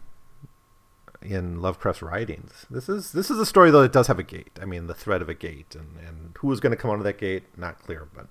[1.29, 2.65] in Lovecraft's writings.
[2.69, 4.57] This is this is a story though that does have a gate.
[4.61, 6.97] I mean, the threat of a gate, and and who is going to come out
[6.97, 8.27] of that gate, not clear, but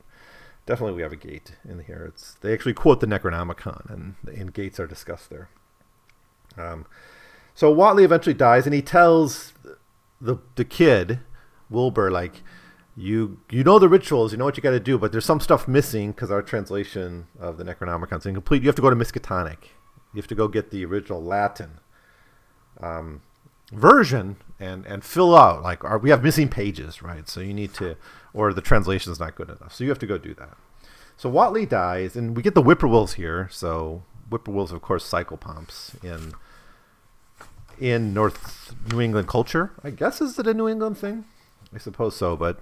[0.65, 2.05] definitely we have a gate in here.
[2.09, 5.49] It's they actually quote the Necronomicon, and and gates are discussed there.
[6.57, 6.87] Um,
[7.55, 9.53] so Whateley eventually dies, and he tells
[10.21, 11.21] the the kid
[11.69, 12.43] Wilbur like,
[12.97, 15.41] you you know the rituals, you know what you got to do, but there's some
[15.41, 18.63] stuff missing because our translation of the Necronomicon is incomplete.
[18.63, 19.59] You have to go to Miskatonic.
[20.15, 21.81] You have to go get the original Latin
[22.81, 23.23] um,
[23.73, 27.29] version and and fill out like our, we have missing pages, right?
[27.29, 27.97] So you need to,
[28.33, 30.57] or the translation is not good enough, so you have to go do that.
[31.17, 33.49] So Whateley dies, and we get the whippoorwills here.
[33.51, 36.35] So whippoorwills, of course, psychopomps in
[37.79, 39.73] in North New England culture.
[39.83, 41.25] I guess is it a New England thing?
[41.75, 42.61] I suppose so, but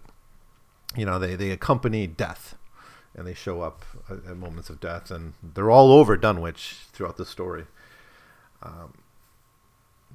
[0.97, 2.57] you know they they accompany death,
[3.15, 7.27] and they show up at moments of death, and they're all over Dunwich throughout the
[7.27, 7.67] story.
[8.63, 8.95] Um,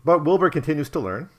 [0.04, 1.30] but Wilbur continues to learn.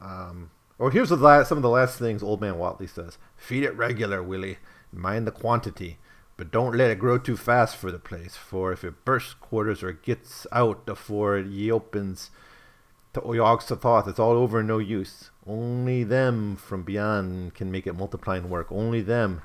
[0.00, 3.64] Um, or here's the last, some of the last things Old Man Whateley says: "Feed
[3.64, 4.58] it regular, Willie.
[4.92, 5.98] Mind the quantity."
[6.36, 9.82] But don't let it grow too fast for the place, for if it bursts quarters
[9.82, 12.30] or gets out afore ye opens,
[13.14, 15.30] to Yog-Sothoth, it's all over and no use.
[15.46, 18.70] Only them from beyond can make it multiplying work.
[18.70, 19.42] Only them,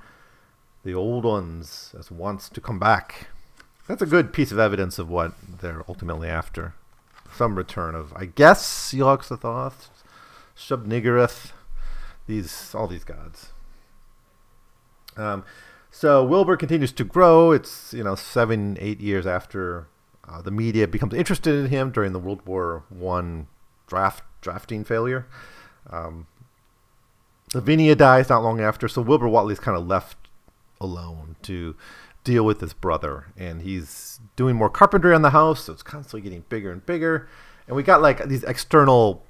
[0.83, 3.27] the old ones, as wants to come back.
[3.87, 6.73] That's a good piece of evidence of what they're ultimately after.
[7.33, 9.89] Some return of, I guess, Yog-Sothoth,
[10.55, 11.51] Shub-Niggurath,
[12.27, 13.51] these all these gods.
[15.17, 15.43] Um,
[15.91, 17.51] so Wilbur continues to grow.
[17.51, 19.87] It's you know seven, eight years after
[20.27, 23.47] uh, the media becomes interested in him during the World War One
[23.87, 25.27] draft drafting failure.
[25.89, 26.27] Um,
[27.53, 30.17] Lavinia dies not long after, so Wilbur Whateley's kind of left
[30.81, 31.75] alone to
[32.23, 36.21] deal with his brother, and he's doing more carpentry on the house, so it's constantly
[36.21, 37.27] getting bigger and bigger.
[37.67, 39.23] And we got like these external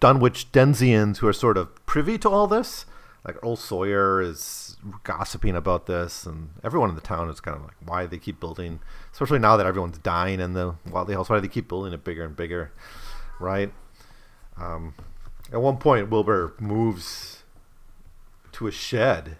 [0.00, 2.86] Dunwich Denzians who are sort of privy to all this.
[3.24, 7.64] Like Earl Sawyer is gossiping about this, and everyone in the town is kind of
[7.64, 8.80] like, why they keep building,
[9.12, 11.28] especially now that everyone's dying in the Whateley house.
[11.28, 12.72] Why do they keep building it bigger and bigger?
[13.40, 13.72] right?
[14.56, 14.94] Um,
[15.52, 17.42] at one point, Wilbur moves
[18.52, 19.38] to a shed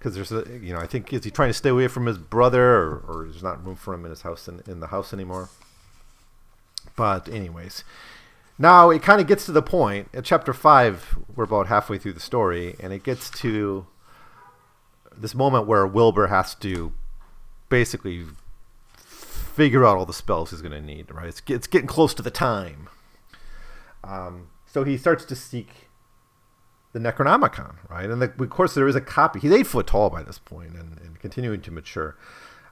[0.00, 2.16] because there's a you know I think is he trying to stay away from his
[2.16, 5.12] brother or, or there's not room for him in his house in, in the house
[5.12, 5.50] anymore.
[6.96, 7.84] But anyways,
[8.58, 11.18] now it kind of gets to the point at chapter five.
[11.36, 13.86] We're about halfway through the story, and it gets to
[15.14, 16.92] this moment where Wilbur has to
[17.68, 18.24] basically
[18.96, 21.12] figure out all the spells he's going to need.
[21.12, 21.28] Right?
[21.28, 22.88] It's, it's getting close to the time.
[24.02, 25.89] Um, so he starts to seek
[26.92, 28.10] the Necronomicon, right?
[28.10, 29.40] And the, of course, there is a copy.
[29.40, 32.16] He's eight foot tall by this point and, and continuing to mature.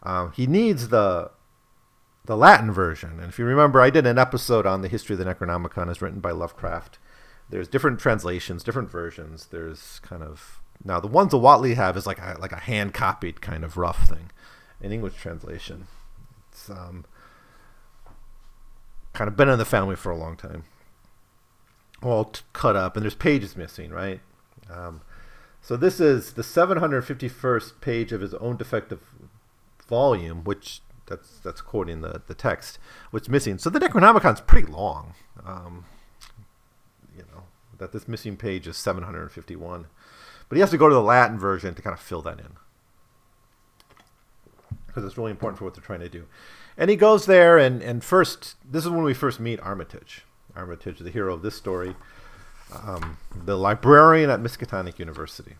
[0.02, 1.30] Um, he needs the
[2.24, 3.18] the Latin version.
[3.20, 6.02] And if you remember, I did an episode on the history of the Necronomicon as
[6.02, 6.98] written by Lovecraft.
[7.48, 9.46] There's different translations, different versions.
[9.46, 12.92] There's kind of now the ones that Whateley have is like a, like a hand
[12.92, 14.30] copied kind of rough thing,
[14.80, 15.86] in English translation.
[16.50, 17.06] It's um,
[19.14, 20.64] kind of been in the family for a long time.
[22.02, 24.20] All t- cut up, and there's pages missing, right?
[24.70, 25.02] Um,
[25.60, 29.00] so this is the 751st page of his own defective
[29.86, 32.78] volume, which that's that's quoting the, the text,
[33.10, 33.58] which missing.
[33.58, 35.14] So the Necronomicon's pretty long.
[35.44, 35.86] Um,
[37.16, 37.44] you know
[37.78, 39.86] that this missing page is 751,
[40.48, 42.56] but he has to go to the Latin version to kind of fill that in
[44.98, 46.26] because it's really important for what they're trying to do.
[46.76, 50.24] And he goes there, and and first, this is when we first meet Armitage.
[50.58, 51.94] Armitage, the hero of this story,
[52.84, 55.54] um, the librarian at Miskatonic University.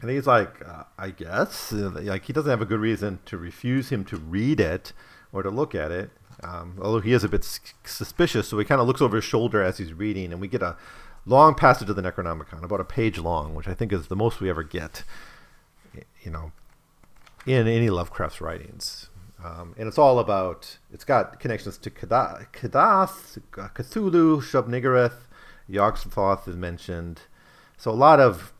[0.00, 3.90] And he's like, uh, I guess, like he doesn't have a good reason to refuse
[3.90, 4.92] him to read it
[5.32, 6.10] or to look at it.
[6.42, 7.44] Um, although he is a bit
[7.84, 10.62] suspicious, so he kind of looks over his shoulder as he's reading, and we get
[10.62, 10.76] a
[11.24, 14.40] long passage of the Necronomicon, about a page long, which I think is the most
[14.40, 15.02] we ever get,
[16.22, 16.52] you know,
[17.46, 19.08] in any Lovecraft's writings.
[19.44, 25.26] Um, and it's all about, it's got connections to Kadath, Cthulhu, Shub-Niggurath,
[25.68, 27.22] Yog-Sothoth is mentioned.
[27.76, 28.52] So a lot of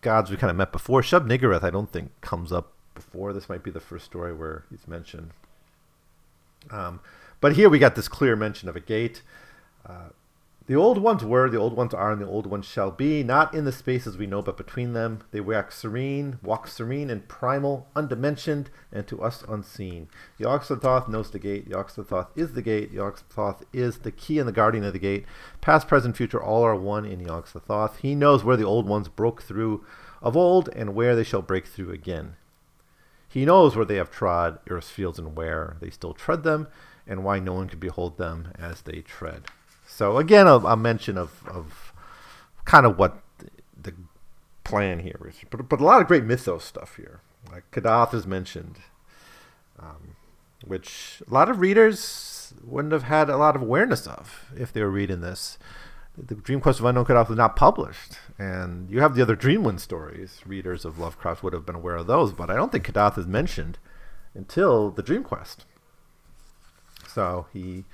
[0.00, 1.02] gods we kind of met before.
[1.02, 3.32] Shub-Niggurath, I don't think, comes up before.
[3.32, 5.30] This might be the first story where he's mentioned.
[6.70, 7.00] Um,
[7.40, 9.22] but here we got this clear mention of a gate.
[9.84, 10.08] Uh,
[10.66, 13.54] the old ones were, the old ones are, and the old ones shall be, not
[13.54, 15.20] in the spaces we know, but between them.
[15.30, 20.08] They walk serene, walk serene and primal, undimensioned, and to us unseen.
[20.38, 21.68] Yog-Sothoth knows the gate.
[21.68, 22.90] Yog-Sothoth is the gate.
[22.90, 25.24] Yog-Sothoth is the key and the guardian of the gate.
[25.60, 27.98] Past, present, future, all are one in Yog-Sothoth.
[27.98, 29.84] He knows where the old ones broke through
[30.20, 32.36] of old and where they shall break through again.
[33.28, 36.68] He knows where they have trod earth's fields and where they still tread them,
[37.06, 39.44] and why no one can behold them as they tread.
[39.86, 41.92] So again, a, a mention of, of
[42.64, 43.22] kind of what
[43.80, 43.94] the
[44.64, 47.20] plan here is, but, but a lot of great mythos stuff here.
[47.50, 48.78] Like Kadath is mentioned,
[49.78, 50.16] um,
[50.64, 54.82] which a lot of readers wouldn't have had a lot of awareness of if they
[54.82, 55.58] were reading this.
[56.18, 59.80] The Dream Quest of Unknown Kadath was not published, and you have the other Dreamland
[59.80, 60.40] stories.
[60.46, 63.26] Readers of Lovecraft would have been aware of those, but I don't think Kadath is
[63.26, 63.78] mentioned
[64.34, 65.66] until the Dream Quest.
[67.06, 67.84] So he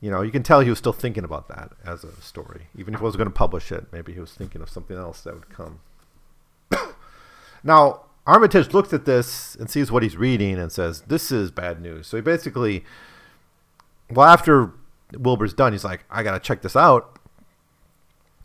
[0.00, 2.68] you know, you can tell he was still thinking about that as a story.
[2.76, 5.22] Even if he wasn't going to publish it, maybe he was thinking of something else
[5.22, 5.80] that would come.
[7.64, 11.80] now, Armitage looks at this and sees what he's reading and says, This is bad
[11.80, 12.06] news.
[12.06, 12.84] So he basically,
[14.10, 14.72] well, after
[15.12, 17.18] Wilbur's done, he's like, I got to check this out.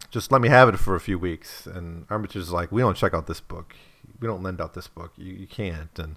[0.10, 1.68] Just let me have it for a few weeks.
[1.68, 3.76] And Armitage is like, We don't check out this book.
[4.20, 5.12] We don't lend out this book.
[5.18, 6.00] You, you can't.
[6.00, 6.16] And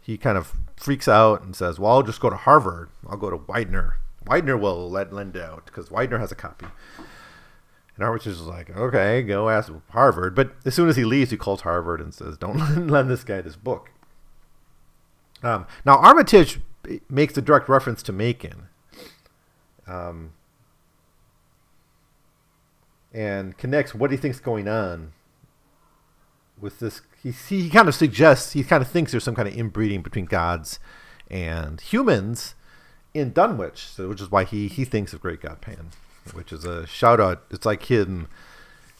[0.00, 2.88] he kind of freaks out and says, Well, I'll just go to Harvard.
[3.06, 6.66] I'll go to Widener Widener will let lend out because Widener has a copy.
[7.96, 10.34] And Armitage is like, okay, go ask Harvard.
[10.34, 13.40] But as soon as he leaves, he calls Harvard and says, don't lend this guy
[13.40, 13.90] this book.
[15.42, 16.60] Um, now, Armitage
[17.08, 18.68] makes a direct reference to Machen.
[19.86, 20.32] Um,
[23.12, 25.12] and connects what he thinks going on
[26.58, 27.02] with this.
[27.22, 30.24] He, he kind of suggests, he kind of thinks there's some kind of inbreeding between
[30.24, 30.78] gods
[31.30, 32.54] and humans
[33.14, 35.90] in Dunwich, so, which is why he he thinks of Great God Pan,
[36.32, 37.44] which is a shout out.
[37.50, 38.28] It's like him.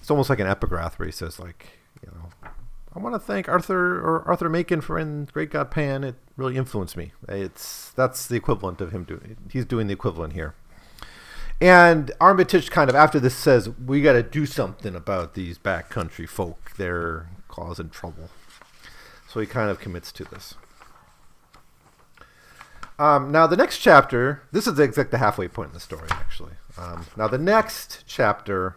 [0.01, 2.51] It's almost like an epigraph where he says like, you know,
[2.95, 6.05] I want to thank Arthur or Arthur Machen for in Great God Pan.
[6.05, 7.13] It really influenced me.
[7.29, 9.37] It's that's the equivalent of him doing.
[9.51, 10.55] He's doing the equivalent here.
[11.61, 16.29] And Armitage kind of after this says we got to do something about these backcountry
[16.29, 16.73] folk.
[16.77, 18.31] They're causing trouble.
[19.29, 20.57] So he kind of commits to this.
[23.03, 26.53] Um, now, the next chapter, this is exactly the halfway point in the story, actually.
[26.79, 28.77] Um, now, the next chapter,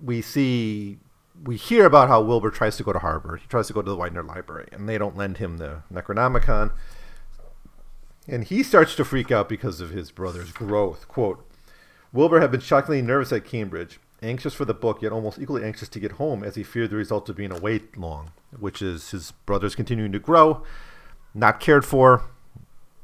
[0.00, 0.98] we see,
[1.42, 3.40] we hear about how Wilbur tries to go to Harvard.
[3.40, 6.70] He tries to go to the Widener Library, and they don't lend him the Necronomicon.
[8.28, 11.08] And he starts to freak out because of his brother's growth.
[11.08, 11.44] Quote
[12.12, 15.88] Wilbur had been shockingly nervous at Cambridge, anxious for the book, yet almost equally anxious
[15.88, 19.32] to get home as he feared the result of being away long, which is his
[19.44, 20.62] brother's continuing to grow
[21.34, 22.22] not cared for.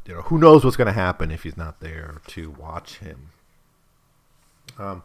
[0.07, 3.31] You know, who knows what's going to happen if he's not there to watch him.
[4.79, 5.03] Um,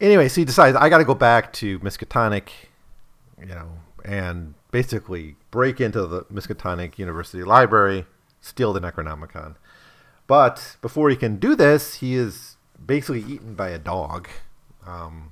[0.00, 2.48] anyway, so he decides I got to go back to Miskatonic,
[3.40, 3.68] you know,
[4.04, 8.04] and basically break into the Miskatonic University Library,
[8.40, 9.56] steal the Necronomicon.
[10.26, 14.28] But before he can do this, he is basically eaten by a dog.
[14.86, 15.30] Um,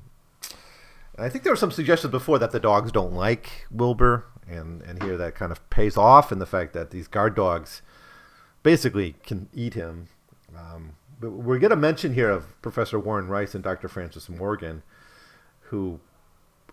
[1.19, 5.03] I think there were some suggestions before that the dogs don't like Wilbur, and and
[5.03, 7.83] here that kind of pays off in the fact that these guard dogs
[8.63, 10.09] basically can eat him.
[10.57, 13.89] Um, but we're going to mention here of Professor Warren Rice and Dr.
[13.89, 14.83] Francis Morgan,
[15.61, 16.01] who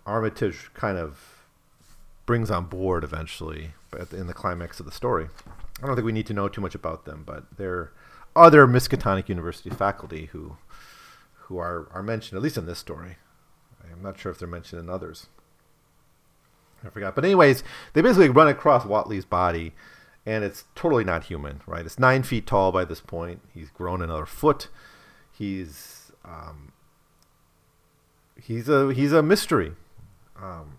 [0.04, 1.44] Armitage kind of
[2.26, 3.72] brings on board eventually
[4.12, 5.28] in the climax of the story.
[5.82, 7.92] I don't think we need to know too much about them, but they're
[8.34, 10.56] other Miskatonic University faculty who
[11.46, 13.16] who are, are mentioned, at least in this story.
[13.92, 15.26] I'm not sure if they're mentioned in others.
[16.84, 17.14] I forgot.
[17.14, 17.62] But anyways,
[17.92, 19.72] they basically run across Whateley's body,
[20.26, 21.84] and it's totally not human, right?
[21.84, 23.40] It's nine feet tall by this point.
[23.52, 24.68] He's grown another foot.
[25.30, 26.72] He's um,
[28.40, 29.72] he's a he's a mystery.
[30.40, 30.78] Um,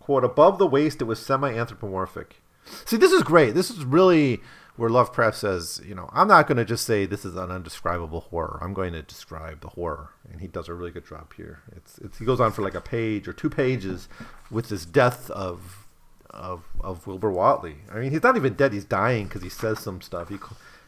[0.00, 2.36] quote above the waist, it was semi-anthropomorphic.
[2.84, 3.54] See, this is great.
[3.54, 4.40] This is really
[4.76, 8.22] where Lovecraft says, you know, I'm not going to just say this is an undescribable
[8.22, 8.58] horror.
[8.60, 11.62] I'm going to describe the horror, and he does a really good job here.
[11.76, 14.08] It's, it's he goes on for like a page or two pages
[14.50, 15.86] with this death of
[16.30, 17.76] of of Wilbur Whateley.
[17.92, 20.28] I mean, he's not even dead; he's dying because he says some stuff.
[20.28, 20.38] He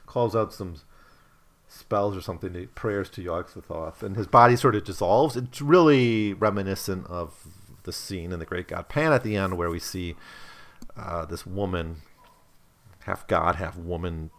[0.06, 0.76] calls out some
[1.68, 5.36] spells or something, prayers to Yog-Sothoth, and his body sort of dissolves.
[5.36, 7.46] It's really reminiscent of
[7.84, 10.16] the scene in the Great God Pan at the end, where we see
[10.96, 11.98] uh, this woman
[13.06, 14.30] half god, half woman,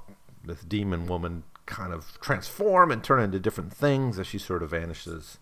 [0.43, 4.71] this demon woman kind of transform and turn into different things as she sort of
[4.71, 5.37] vanishes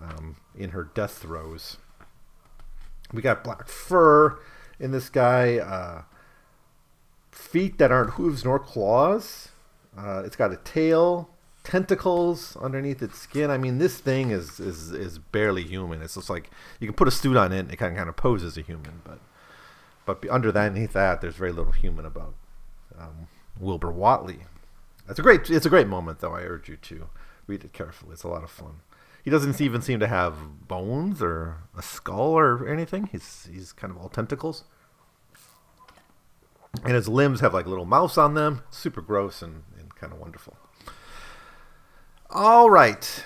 [0.00, 1.76] um, in her death throes.
[3.12, 4.38] We got black fur
[4.78, 6.02] in this guy, uh,
[7.32, 9.48] feet that aren't hooves nor claws.
[9.98, 11.30] Uh, it's got a tail,
[11.64, 13.50] tentacles underneath its skin.
[13.50, 16.00] I mean, this thing is is is barely human.
[16.00, 18.08] It's just like you can put a suit on it, and it kind of kind
[18.08, 19.18] of poses a human, but
[20.06, 22.34] but under that, underneath that, there's very little human about
[23.02, 23.28] um,
[23.58, 24.40] Wilbur Whateley.
[25.06, 25.50] That's a great.
[25.50, 26.34] It's a great moment, though.
[26.34, 27.08] I urge you to
[27.46, 28.12] read it carefully.
[28.12, 28.80] It's a lot of fun.
[29.22, 33.06] He doesn't even seem to have bones or a skull or anything.
[33.06, 34.64] He's he's kind of all tentacles,
[36.84, 38.62] and his limbs have like little mouths on them.
[38.70, 40.56] Super gross and, and kind of wonderful.
[42.30, 43.24] All right,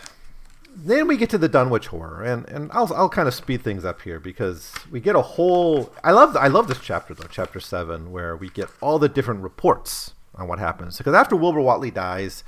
[0.78, 3.84] then we get to the Dunwich horror, and, and I'll I'll kind of speed things
[3.84, 5.90] up here because we get a whole.
[6.04, 9.42] I love I love this chapter though, chapter seven, where we get all the different
[9.42, 10.98] reports on what happens.
[10.98, 12.44] Because after Wilbur Whateley dies,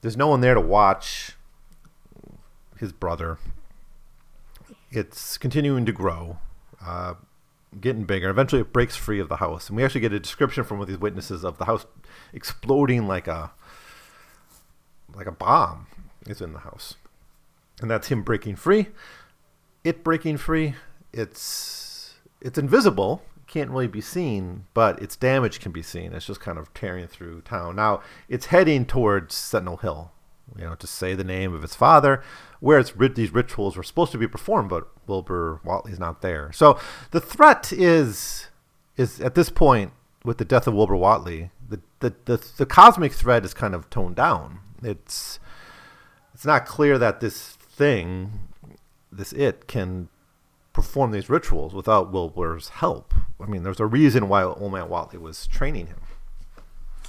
[0.00, 1.32] there's no one there to watch
[2.78, 3.38] his brother.
[4.92, 6.38] It's continuing to grow,
[6.84, 7.14] uh,
[7.80, 8.30] getting bigger.
[8.30, 10.84] Eventually, it breaks free of the house, and we actually get a description from one
[10.84, 11.84] of these witnesses of the house
[12.32, 13.50] exploding like a
[15.12, 15.88] like a bomb
[16.28, 16.94] is in the house
[17.80, 18.88] and that's him breaking free.
[19.84, 20.74] It breaking free.
[21.12, 26.12] It's it's invisible, can't really be seen, but its damage can be seen.
[26.12, 27.76] It's just kind of tearing through town.
[27.76, 30.12] Now it's heading towards Sentinel Hill,
[30.56, 32.22] you know, to say the name of its father,
[32.60, 36.52] where its these rituals were supposed to be performed, but Wilbur Whateley's not there.
[36.52, 36.78] So
[37.10, 38.46] the threat is
[38.96, 39.92] is at this point
[40.24, 43.90] with the death of Wilbur Whateley, the the the, the cosmic threat is kind of
[43.90, 44.60] toned down.
[44.82, 45.40] It's
[46.32, 48.40] it's not clear that this thing,
[49.10, 50.10] this it, can
[50.74, 53.14] perform these rituals without Wilbur's help.
[53.42, 56.02] I mean, there's a reason why Old Man Whateley was training him.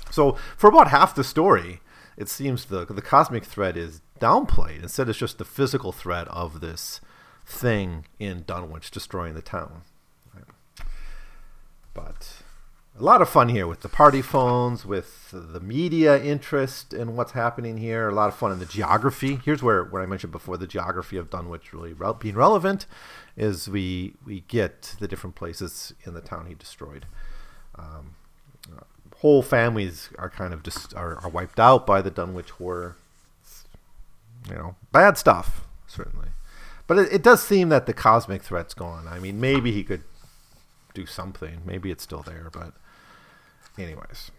[0.10, 1.82] So for about half the story,
[2.16, 4.82] it seems the the cosmic threat is downplayed.
[4.82, 7.02] Instead, it's just the physical threat of this
[7.46, 9.82] thing in Dunwich destroying the town.
[11.94, 12.41] But
[13.00, 17.32] a lot of fun here with the party phones, with the media interest in what's
[17.32, 18.10] happening here.
[18.10, 19.40] A lot of fun in the geography.
[19.44, 22.86] Here's where, where I mentioned before the geography of Dunwich really re- being relevant
[23.38, 27.06] is we we get the different places in the town he destroyed.
[27.76, 28.16] Um,
[29.20, 32.98] whole families are kind of just are, are wiped out by the Dunwich horror.
[34.50, 36.30] You know, bad stuff certainly,
[36.88, 39.08] but it, it does seem that the cosmic threat's gone.
[39.08, 40.04] I mean, maybe he could
[40.94, 41.62] do something.
[41.66, 42.74] Maybe it's still there, but
[43.78, 44.32] anyways.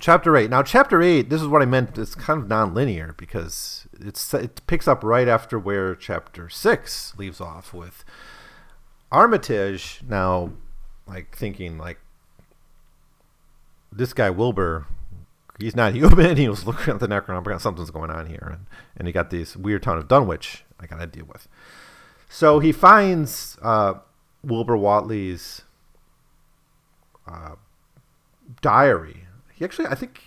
[0.00, 0.48] Chapter 8.
[0.48, 1.98] Now, chapter 8, this is what I meant.
[1.98, 7.40] It's kind of non-linear because it's it picks up right after where chapter 6 leaves
[7.40, 8.04] off with
[9.10, 10.52] Armitage now
[11.06, 11.98] like thinking like
[13.92, 14.86] this guy Wilbur
[15.58, 16.36] he's not human.
[16.36, 17.60] He was looking at the Necronomicon.
[17.60, 18.66] Something's going on here, and,
[18.96, 21.48] and he got this weird town of Dunwich I got to deal with.
[22.28, 23.94] So he finds uh,
[24.44, 25.62] Wilbur Whateley's
[27.26, 27.54] uh,
[28.60, 29.24] diary.
[29.54, 30.22] He actually, I think,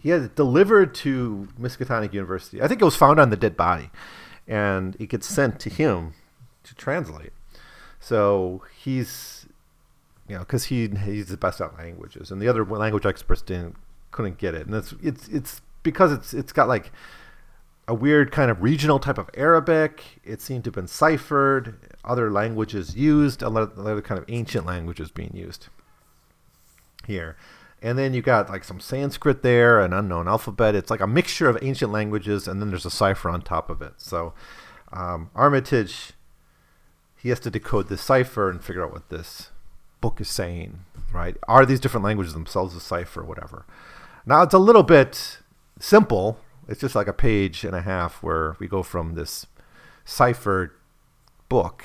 [0.00, 2.62] he had it delivered to Miskatonic University.
[2.62, 3.90] I think it was found on the dead body,
[4.46, 6.14] and it gets sent to him
[6.64, 7.32] to translate.
[8.00, 9.46] So he's,
[10.28, 13.76] you know, because he he's the best at languages, and the other language experts didn't
[14.10, 16.92] couldn't get it, and it's it's it's because it's it's got like
[17.86, 20.02] a weird kind of regional type of Arabic.
[20.24, 21.78] It seemed to have been ciphered.
[22.04, 25.68] Other languages used, a lot of other kind of ancient languages being used
[27.06, 27.36] here.
[27.82, 30.74] And then you got like some Sanskrit there, an unknown alphabet.
[30.74, 33.82] It's like a mixture of ancient languages, and then there's a cipher on top of
[33.82, 33.94] it.
[33.98, 34.32] So
[34.92, 36.12] um, Armitage,
[37.16, 39.50] he has to decode this cipher and figure out what this
[40.00, 40.80] book is saying,
[41.12, 41.36] right?
[41.46, 43.66] Are these different languages themselves a cipher or whatever?
[44.24, 45.38] Now it's a little bit
[45.78, 46.38] simple.
[46.68, 49.46] It's just like a page and a half where we go from this
[50.04, 50.70] ciphered
[51.48, 51.84] book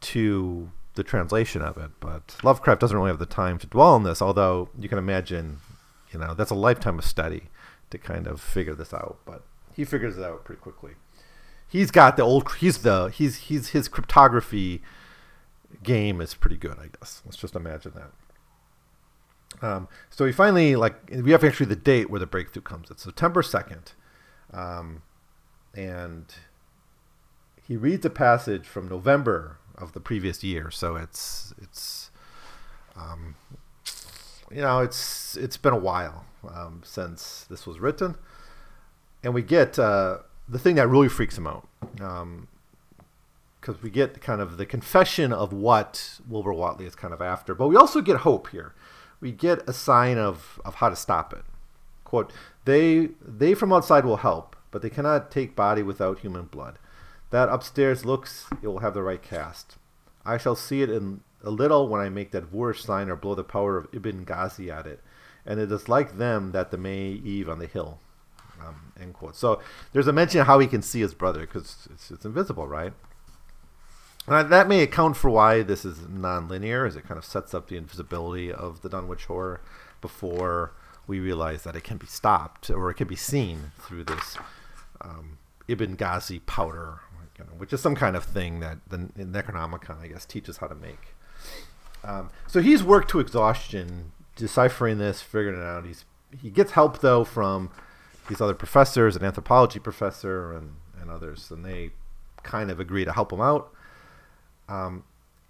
[0.00, 1.90] to the translation of it.
[2.00, 5.58] But Lovecraft doesn't really have the time to dwell on this, although you can imagine,
[6.12, 7.44] you know, that's a lifetime of study
[7.90, 9.18] to kind of figure this out.
[9.24, 10.92] But he figures it out pretty quickly.
[11.68, 12.52] He's got the old.
[12.56, 13.08] He's the.
[13.08, 14.82] He's he's his cryptography
[15.82, 16.76] game is pretty good.
[16.78, 17.22] I guess.
[17.24, 18.10] Let's just imagine that.
[19.62, 22.90] Um, so he finally like we have actually the date where the breakthrough comes.
[22.90, 23.92] It's September second,
[24.52, 25.02] um,
[25.74, 26.26] and
[27.66, 30.70] he reads a passage from November of the previous year.
[30.70, 32.10] So it's it's
[32.96, 33.34] um,
[34.50, 38.16] you know it's it's been a while um, since this was written,
[39.22, 44.20] and we get uh, the thing that really freaks him out because um, we get
[44.20, 48.00] kind of the confession of what Wilbur Whateley is kind of after, but we also
[48.00, 48.74] get hope here.
[49.20, 51.44] We get a sign of of how to stop it.
[52.04, 52.32] Quote:
[52.64, 56.78] They they from outside will help, but they cannot take body without human blood.
[57.30, 59.76] That upstairs looks it will have the right cast.
[60.24, 63.34] I shall see it in a little when I make that Voorish sign or blow
[63.34, 65.00] the power of Ibn Ghazi at it.
[65.46, 67.98] And it is like them that the May Eve on the hill.
[68.60, 69.36] Um, end quote.
[69.36, 69.60] So
[69.92, 72.92] there's a mention of how he can see his brother because it's, it's, invisible, right?
[74.26, 77.68] And that may account for why this is non-linear, as it kind of sets up
[77.68, 79.60] the invisibility of the Dunwich Horror
[80.00, 80.72] before
[81.06, 84.36] we realize that it can be stopped or it can be seen through this
[85.00, 87.00] um, Ibn Ghazi powder
[87.40, 90.66] you know, which is some kind of thing that the Necronomicon, I guess, teaches how
[90.66, 91.14] to make.
[92.04, 95.84] Um, so he's worked to exhaustion deciphering this, figuring it out.
[95.84, 96.04] He's
[96.40, 97.70] he gets help though from
[98.28, 101.90] these other professors, an anthropology professor, and and others, and they
[102.42, 103.72] kind of agree to help him out.
[104.70, 105.04] Um,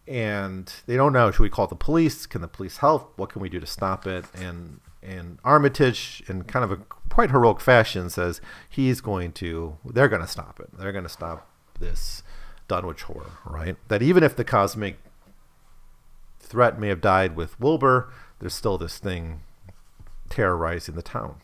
[0.09, 2.27] and they don't know should we call the police?
[2.27, 3.13] Can the police help?
[3.17, 4.25] What can we do to stop it?
[4.35, 6.77] And and Armitage, in kind of a
[7.09, 9.77] quite heroic fashion, says he's going to.
[9.85, 10.69] They're going to stop it.
[10.77, 11.49] They're going to stop
[11.79, 12.23] this
[12.69, 13.77] Dunwich horror, right?
[13.89, 14.99] That even if the cosmic
[16.39, 19.41] threat may have died with Wilbur, there's still this thing
[20.29, 21.37] terrorizing the town.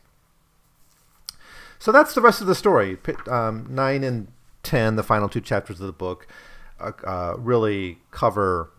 [1.78, 2.98] So that's the rest of the story.
[3.28, 4.28] Um, nine and
[4.62, 6.26] ten, the final two chapters of the book,
[6.80, 8.70] uh, uh, really cover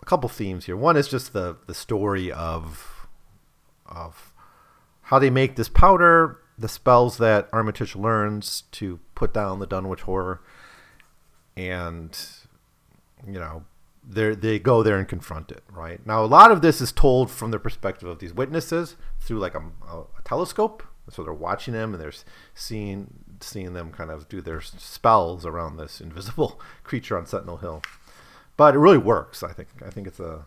[0.00, 0.76] a couple themes here.
[0.76, 3.08] One is just the the story of
[3.86, 4.32] of
[5.02, 10.02] how they make this powder, the spells that Armitage learns to put down the Dunwich
[10.02, 10.40] horror,
[11.56, 12.18] and
[13.26, 13.64] you know
[14.06, 17.30] they they go there and confront it right now a lot of this is told
[17.30, 21.74] from the perspective of these witnesses through like a, a, a telescope so they're watching
[21.74, 22.12] them and they're
[22.54, 27.82] seeing seeing them kind of do their spells around this invisible creature on sentinel hill
[28.56, 30.46] but it really works i think i think it's a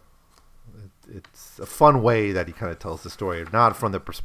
[1.07, 3.99] it, it's a fun way that he kind of tells the story not from the
[3.99, 4.21] pers-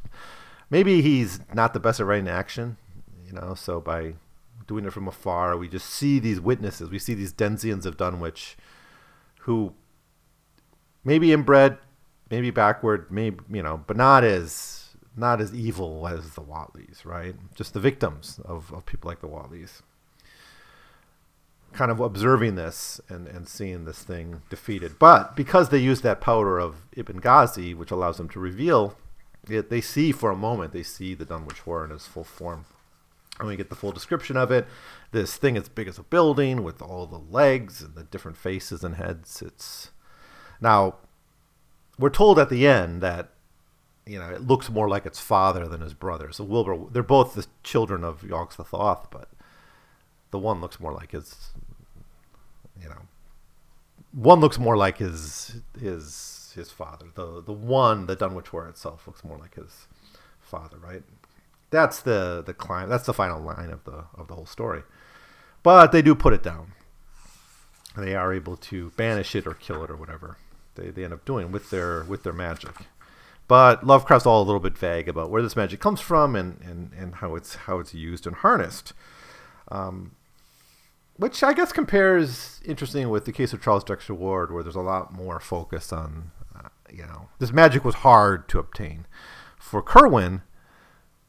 [0.70, 2.76] maybe he's not the best at writing action
[3.26, 4.14] you know so by
[4.66, 5.56] doing it from afar.
[5.56, 6.90] We just see these witnesses.
[6.90, 8.56] We see these Denzians of Dunwich
[9.40, 9.74] who
[11.04, 11.78] maybe inbred,
[12.30, 14.83] maybe backward, maybe you know, but not as
[15.16, 17.34] not as evil as the Whateleys, right?
[17.54, 19.82] Just the victims of, of people like the Whateleys.
[21.72, 24.98] Kind of observing this and, and seeing this thing defeated.
[24.98, 28.96] But because they use that powder of Ibn Ghazi, which allows them to reveal
[29.48, 32.64] it, they see for a moment, they see the Dunwich Horror in its full form
[33.38, 34.66] and we get the full description of it.
[35.10, 38.84] This thing as big as a building with all the legs and the different faces
[38.84, 39.42] and heads.
[39.42, 39.90] It's
[40.60, 40.96] now
[41.98, 43.30] we're told at the end that
[44.06, 46.32] you know it looks more like its father than his brother.
[46.32, 49.30] So Wilbur, they're both the children of Yog-Sothoth, but
[50.30, 51.50] the one looks more like his.
[52.80, 53.02] You know,
[54.12, 57.06] one looks more like his his his father.
[57.14, 59.86] The the one, the Dunwich War itself, looks more like his
[60.40, 61.02] father, right?
[61.70, 62.88] That's the the climb.
[62.88, 64.82] That's the final line of the of the whole story.
[65.62, 66.72] But they do put it down.
[67.96, 70.36] They are able to banish it or kill it or whatever
[70.74, 72.74] they, they end up doing with their with their magic.
[73.46, 76.92] But Lovecraft's all a little bit vague about where this magic comes from and, and,
[76.96, 78.92] and how it's how it's used and harnessed.
[79.68, 80.12] Um,
[81.16, 84.80] which I guess compares interesting with the case of Charles Dexter Ward, where there's a
[84.80, 89.06] lot more focus on, uh, you know, this magic was hard to obtain.
[89.58, 90.42] For Curwen,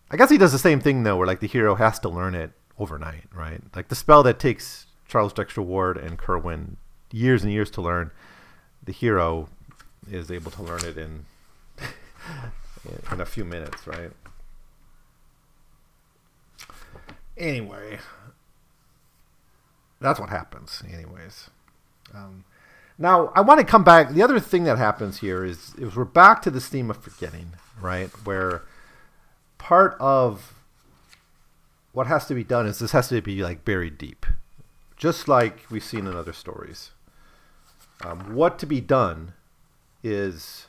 [0.10, 2.34] I guess he does the same thing though, where like the hero has to learn
[2.34, 3.62] it overnight, right?
[3.76, 6.78] Like the spell that takes Charles Dexter Ward and Curwen
[7.12, 8.12] years and years to learn,
[8.84, 9.50] the hero
[10.10, 11.26] is able to learn it in
[13.12, 14.12] in a few minutes, right?
[17.38, 18.00] Anyway,
[20.00, 20.82] that's what happens.
[20.92, 21.50] Anyways,
[22.14, 22.46] um,
[22.98, 24.12] now I want to come back.
[24.12, 27.54] The other thing that happens here is, is we're back to this theme of forgetting,
[27.82, 28.10] right?
[28.26, 28.64] Where
[29.58, 30.54] part of
[31.92, 34.26] what has to be done is this has to be like buried deep,
[34.96, 36.92] just like we've seen in other stories.
[38.02, 39.34] Um, what to be done
[40.04, 40.68] is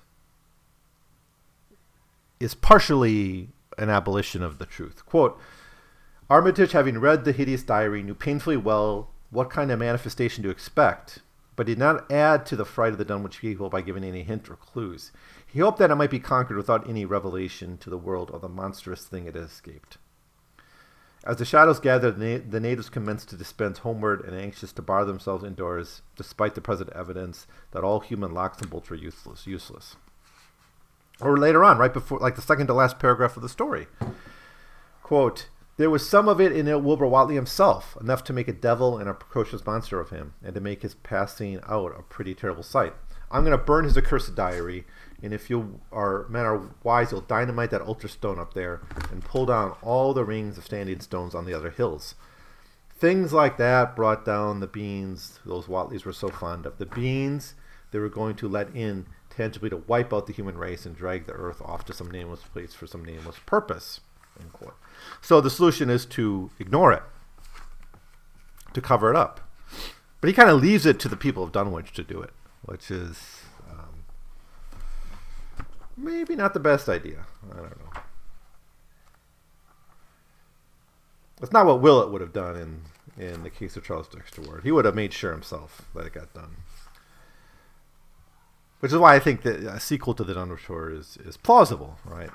[2.41, 5.05] is partially an abolition of the truth.
[5.07, 5.39] Quote,
[6.29, 11.21] Armitage, having read the hideous diary, knew painfully well what kind of manifestation to expect,
[11.55, 14.51] but did not add to the fright of the Dunwich people by giving any hint
[14.51, 15.13] or clues.
[15.47, 18.49] He hoped that it might be conquered without any revelation to the world of the
[18.49, 19.99] monstrous thing it had escaped.
[21.25, 25.05] As the shadows gathered, the, the natives commenced to dispense homeward and anxious to bar
[25.05, 29.47] themselves indoors, despite the present evidence that all human locks and bolts were useless.
[29.47, 29.97] useless.
[31.21, 33.87] Or later on, right before, like the second to last paragraph of the story.
[35.03, 35.49] Quote,
[35.79, 39.09] there was some of it in Wilbur Whateley himself, enough to make a devil and
[39.09, 42.95] a precocious monster of him, and to make his passing out a pretty terrible sight.
[43.31, 44.87] I'm going to burn his accursed diary,
[45.23, 49.25] and if you are men are wise, you'll dynamite that altar stone up there and
[49.25, 52.15] pull down all the rings of standing stones on the other hills.
[52.99, 56.79] Things like that brought down the beans those Whateleys were so fond of.
[56.79, 57.55] The beans
[57.91, 59.07] they were going to let in
[59.37, 62.41] tangibly to wipe out the human race and drag the earth off to some nameless
[62.41, 64.01] place for some nameless purpose.
[65.21, 67.03] So the solution is to ignore it,
[68.75, 69.41] to cover it up.
[70.21, 72.33] But he kind of leaves it to the people of Dunwich to do it,
[72.63, 74.05] which is um,
[75.97, 77.27] maybe not the best idea.
[77.51, 78.01] I don't know.
[81.43, 84.63] It's not what Willett would have done in, in the case of Charles Dexter Ward.
[84.65, 86.57] He would have made sure himself that it got done.
[88.87, 91.99] Which is why I think that a sequel to The Dunwich Horror is, is plausible,
[92.05, 92.31] right?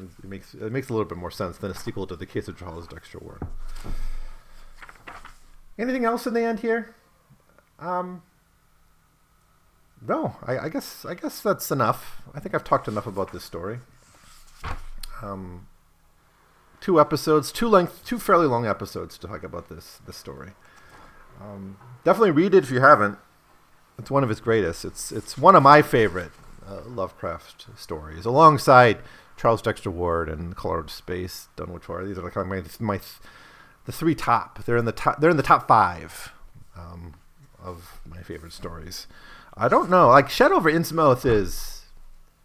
[0.00, 2.48] It makes it makes a little bit more sense than a sequel to the case
[2.48, 3.42] of Charles Dexter Ward.
[5.78, 6.94] Anything else in the end here?
[7.78, 8.22] Um,
[10.00, 12.22] no, I, I, guess I guess that's enough.
[12.34, 13.80] I think I've talked enough about this story.
[15.20, 15.66] Um,
[16.80, 20.52] two episodes, two length, two fairly long episodes to talk about this this story.
[21.38, 23.18] Um, definitely read it if you haven't.
[23.98, 24.84] It's one of his greatest.
[24.84, 26.32] It's it's one of my favorite
[26.68, 28.98] uh, Lovecraft stories, alongside
[29.36, 32.06] Charles Dexter Ward and Colored Space, Dunwich Horror.
[32.06, 33.00] These are like my, my
[33.84, 34.64] the three top.
[34.64, 35.20] They're in the top.
[35.20, 36.32] They're in the top five
[36.76, 37.14] um,
[37.62, 39.06] of my favorite stories.
[39.56, 40.08] I don't know.
[40.08, 41.84] Like Shadow over Innsmouth is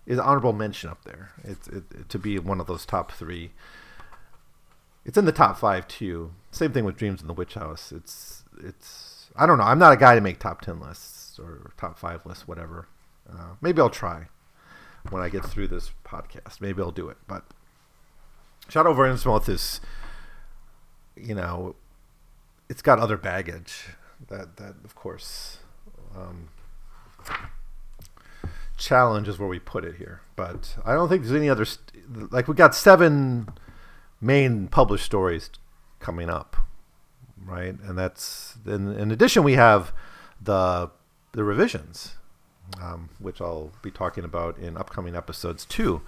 [0.05, 1.31] is honorable mention up there.
[1.43, 3.51] It's it, it, to be one of those top three.
[5.03, 6.31] It's in the top five too.
[6.51, 7.91] Same thing with Dreams in the Witch House.
[7.91, 9.29] It's it's.
[9.35, 9.63] I don't know.
[9.63, 12.87] I'm not a guy to make top ten lists or top five list, whatever.
[13.29, 14.27] Uh, maybe I'll try
[15.09, 16.61] when I get through this podcast.
[16.61, 17.17] Maybe I'll do it.
[17.27, 17.45] But
[18.69, 19.81] Shadow over Innsmouth is,
[21.15, 21.75] you know,
[22.69, 23.85] it's got other baggage
[24.27, 25.57] that that of course
[26.15, 26.49] um,
[28.77, 30.21] challenge is where we put it here.
[30.35, 33.49] But I don't think there's any other st- like we got seven
[34.19, 35.49] main published stories
[35.99, 36.55] coming up,
[37.43, 37.75] right?
[37.83, 39.93] And that's in, in addition we have
[40.41, 40.91] the
[41.33, 42.15] the revisions
[42.79, 46.01] um, which I'll be talking about in upcoming episodes too.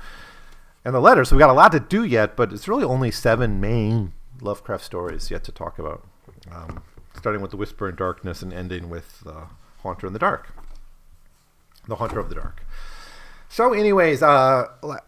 [0.86, 3.09] And the letters, so we got a lot to do yet, but it's really only
[3.11, 6.05] seven main Lovecraft stories yet to talk about.
[6.51, 6.84] Um,
[7.15, 9.45] starting with The Whisper in Darkness and ending with uh,
[9.82, 10.53] Haunter in the Dark.
[11.88, 12.65] The Haunter of the Dark.
[13.47, 14.65] So, anyways, uh,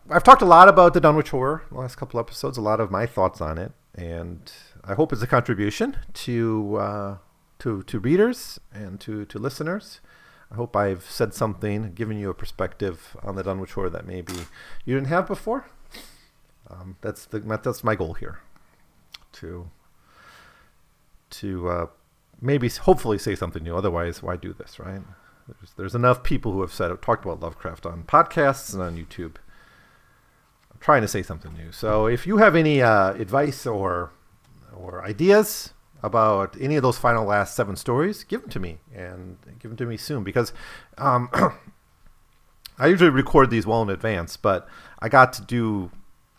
[0.10, 2.92] I've talked a lot about the Dunwich Horror the last couple episodes, a lot of
[2.92, 4.52] my thoughts on it, and
[4.84, 7.18] I hope it's a contribution to uh,
[7.60, 10.02] to to readers and to to listeners.
[10.52, 14.34] I hope I've said something, given you a perspective on the Dunwich Horror that maybe
[14.86, 15.66] you didn't have before.
[16.70, 18.40] Um, that's the that's my goal here,
[19.34, 19.70] to
[21.32, 21.88] to uh,
[22.42, 23.76] maybe hopefully say something new.
[23.76, 25.02] Otherwise, why do this, right?
[25.48, 29.36] There's, there's enough people who have said talked about Lovecraft on podcasts and on YouTube.
[30.72, 31.72] I'm trying to say something new.
[31.72, 34.12] So if you have any uh, advice or
[34.76, 35.74] or ideas,
[36.06, 39.78] about any of those final last seven stories, give them to me and give them
[39.78, 40.54] to me soon because
[41.00, 41.30] um,
[42.78, 44.68] I usually record these well in advance, but
[45.00, 45.90] I got to do,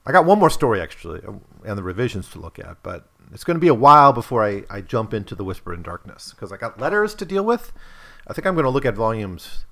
[0.07, 1.33] I got one more story actually uh,
[1.65, 4.63] and the revisions to look at, but it's going to be a while before I,
[4.71, 7.73] I jump into the Whisper in Darkness because I got letters to deal with.
[8.29, 9.65] I think I'm going to look at volumes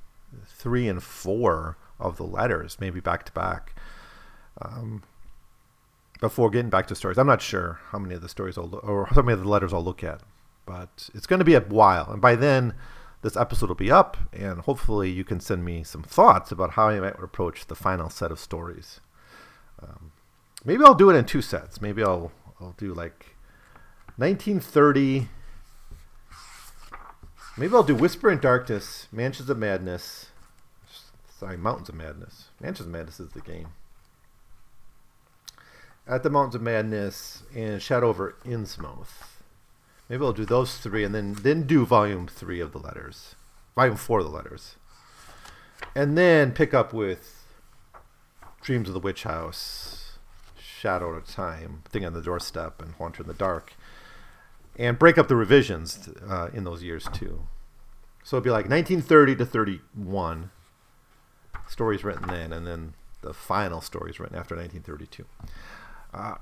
[0.45, 3.77] three and four of the letters, maybe back to back.
[4.61, 5.05] Um,
[6.25, 7.19] before getting back to stories.
[7.19, 9.75] I'm not sure how many of the stories I'll or how many of the letters
[9.75, 10.23] I'll look at,
[10.65, 12.11] but it's going to be a while.
[12.11, 12.73] And by then,
[13.21, 16.89] this episode will be up, and hopefully, you can send me some thoughts about how
[16.89, 19.01] I might approach the final set of stories.
[19.83, 20.13] Um,
[20.65, 21.83] maybe I'll do it in two sets.
[21.83, 23.37] Maybe I'll I'll do like
[24.17, 25.29] 1930.
[27.59, 30.29] Maybe I'll do Whisper in Darkness, Mansions of Madness.
[31.39, 32.49] Sorry, Mountains of Madness.
[32.63, 33.69] Mansions of Madness is the game.
[36.07, 39.39] At the Mountains of Madness and Shadow over Innsmouth.
[40.09, 43.37] Maybe I'll do those three and then then do volume three of the letters.
[43.75, 44.77] Volume four of the letters.
[45.95, 47.47] And then pick up with
[48.61, 50.19] Dreams of the Witch House,
[50.59, 53.73] Shadow of Time, Thing on the Doorstep, and Haunter in the Dark.
[54.77, 57.47] And break up the revisions uh, in those years too.
[58.23, 60.51] So it'd be like 1930 to 31
[61.69, 65.25] stories written then, and then the final stories written after 1932.
[66.15, 66.37] Uh,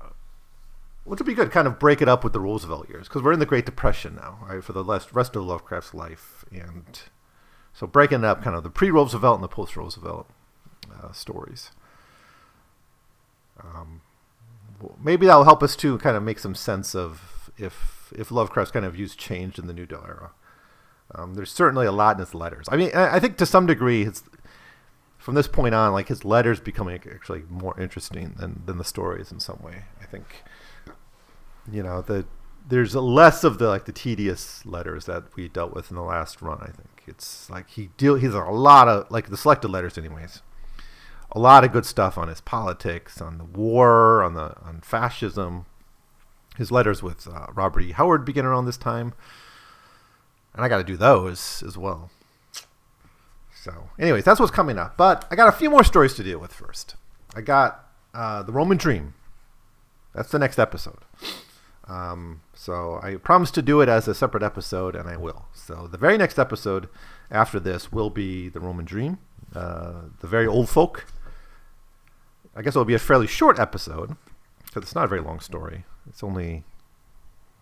[1.03, 3.33] which would be good, kind of break it up with the Roosevelt years, because we're
[3.33, 6.45] in the Great Depression now, right, for the rest of Lovecraft's life.
[6.51, 7.01] And
[7.73, 10.29] so breaking it up kind of the pre Roosevelt and the post Roosevelt
[11.03, 11.71] uh, stories.
[13.61, 14.01] Um,
[15.01, 18.85] maybe that'll help us to kind of make some sense of if if Lovecraft's kind
[18.85, 20.31] of views changed in the New Deal era.
[21.15, 22.65] Um, there's certainly a lot in his letters.
[22.71, 24.23] I mean, I, I think to some degree, his,
[25.23, 29.31] from this point on, like his letters becoming actually more interesting than, than the stories
[29.31, 29.83] in some way.
[30.01, 30.43] I think,
[31.71, 32.25] you know, the
[32.67, 36.41] there's less of the like the tedious letters that we dealt with in the last
[36.41, 36.59] run.
[36.61, 40.41] I think it's like he deal he's a lot of like the selected letters, anyways
[41.33, 45.65] a lot of good stuff on his politics, on the war, on the on fascism.
[46.57, 47.91] His letters with uh, Robert E.
[47.91, 49.13] Howard begin around this time,
[50.53, 52.11] and I got to do those as well.
[53.63, 54.97] So, anyways, that's what's coming up.
[54.97, 56.97] But I got a few more stories to deal with first.
[57.33, 59.13] I got uh, the Roman Dream.
[60.13, 60.99] That's the next episode.
[61.87, 65.45] Um, so I promised to do it as a separate episode, and I will.
[65.53, 66.89] So the very next episode
[67.31, 69.19] after this will be the Roman Dream,
[69.55, 71.05] uh, the very old folk,
[72.57, 74.17] I guess it'll be a fairly short episode
[74.65, 75.85] because it's not a very long story.
[76.09, 76.65] It's only,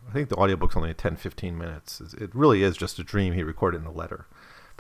[0.09, 2.01] I think the audiobook's only 10, 15 minutes.
[2.19, 4.25] It really is just a dream he recorded in a letter.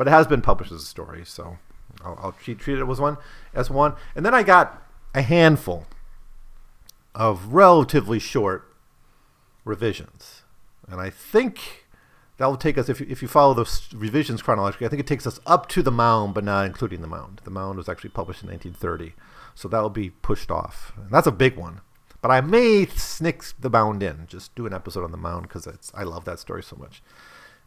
[0.01, 1.59] But it has been published as a story, so
[2.03, 3.17] I'll, I'll treat, treat it as one,
[3.53, 3.93] as one.
[4.15, 4.81] And then I got
[5.13, 5.85] a handful
[7.13, 8.75] of relatively short
[9.63, 10.41] revisions.
[10.87, 11.85] And I think
[12.37, 15.05] that will take us, if you, if you follow those revisions chronologically, I think it
[15.05, 17.41] takes us up to the mound, but not including the mound.
[17.43, 19.13] The mound was actually published in 1930.
[19.53, 20.93] So that will be pushed off.
[20.97, 21.81] And that's a big one.
[22.23, 25.67] But I may sneak the mound in, just do an episode on the mound because
[25.93, 27.03] I love that story so much.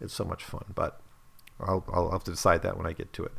[0.01, 0.65] It's so much fun.
[0.75, 1.01] But
[1.61, 3.33] I'll, I'll have to decide that when I get to it.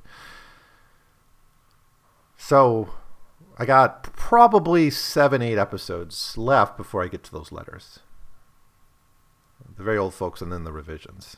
[2.38, 2.90] So
[3.58, 8.00] I got probably seven, eight episodes left before I get to those letters.
[9.78, 11.38] The very old folks and then the revisions.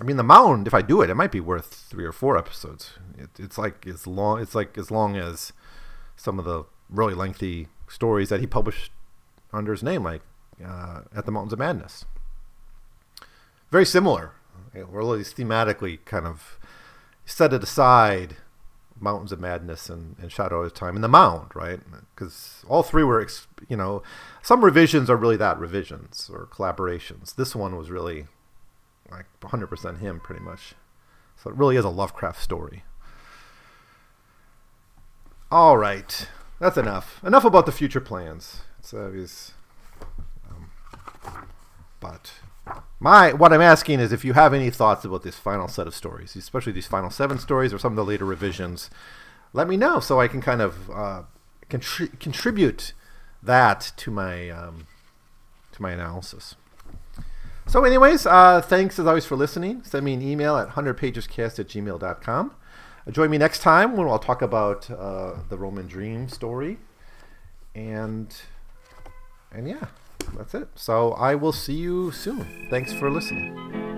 [0.00, 0.66] I mean, the mound.
[0.66, 2.94] If I do it, it might be worth three or four episodes.
[3.16, 4.40] It, it's like as long.
[4.40, 5.52] It's like as long as
[6.16, 8.90] some of the really lengthy stories that he published
[9.52, 10.22] under his name, like
[10.64, 12.04] uh, at the Mountains of Madness.
[13.70, 14.32] Very similar.
[14.74, 16.58] We're really thematically kind of
[17.24, 18.36] set it aside.
[19.00, 21.80] Mountains of Madness and, and Shadow of Time and the Mound, right?
[22.14, 23.26] Because all three were,
[23.68, 24.02] you know,
[24.40, 27.34] some revisions are really that revisions or collaborations.
[27.34, 28.26] This one was really
[29.10, 30.74] like 100% him pretty much.
[31.36, 32.84] So it really is a Lovecraft story.
[35.50, 36.28] All right,
[36.58, 37.20] that's enough.
[37.24, 38.62] Enough about the future plans.
[38.78, 39.52] It's obvious.
[40.50, 40.70] Um,
[42.00, 42.32] but
[43.04, 45.94] my what I'm asking is if you have any thoughts about this final set of
[45.94, 48.88] stories, especially these final seven stories or some of the later revisions,
[49.52, 51.22] let me know so I can kind of uh,
[51.68, 52.94] contri- contribute
[53.42, 54.86] that to my um,
[55.72, 56.56] to my analysis.
[57.66, 59.82] So, anyways, uh, thanks as always for listening.
[59.84, 62.54] Send me an email at 100pagescast at gmail.com.
[63.06, 66.78] Uh, join me next time when I'll talk about uh, the Roman Dream story.
[67.74, 68.34] And,
[69.52, 69.88] and yeah,
[70.36, 70.68] that's it.
[70.74, 72.68] So, I will see you soon.
[72.70, 73.93] Thanks for listening.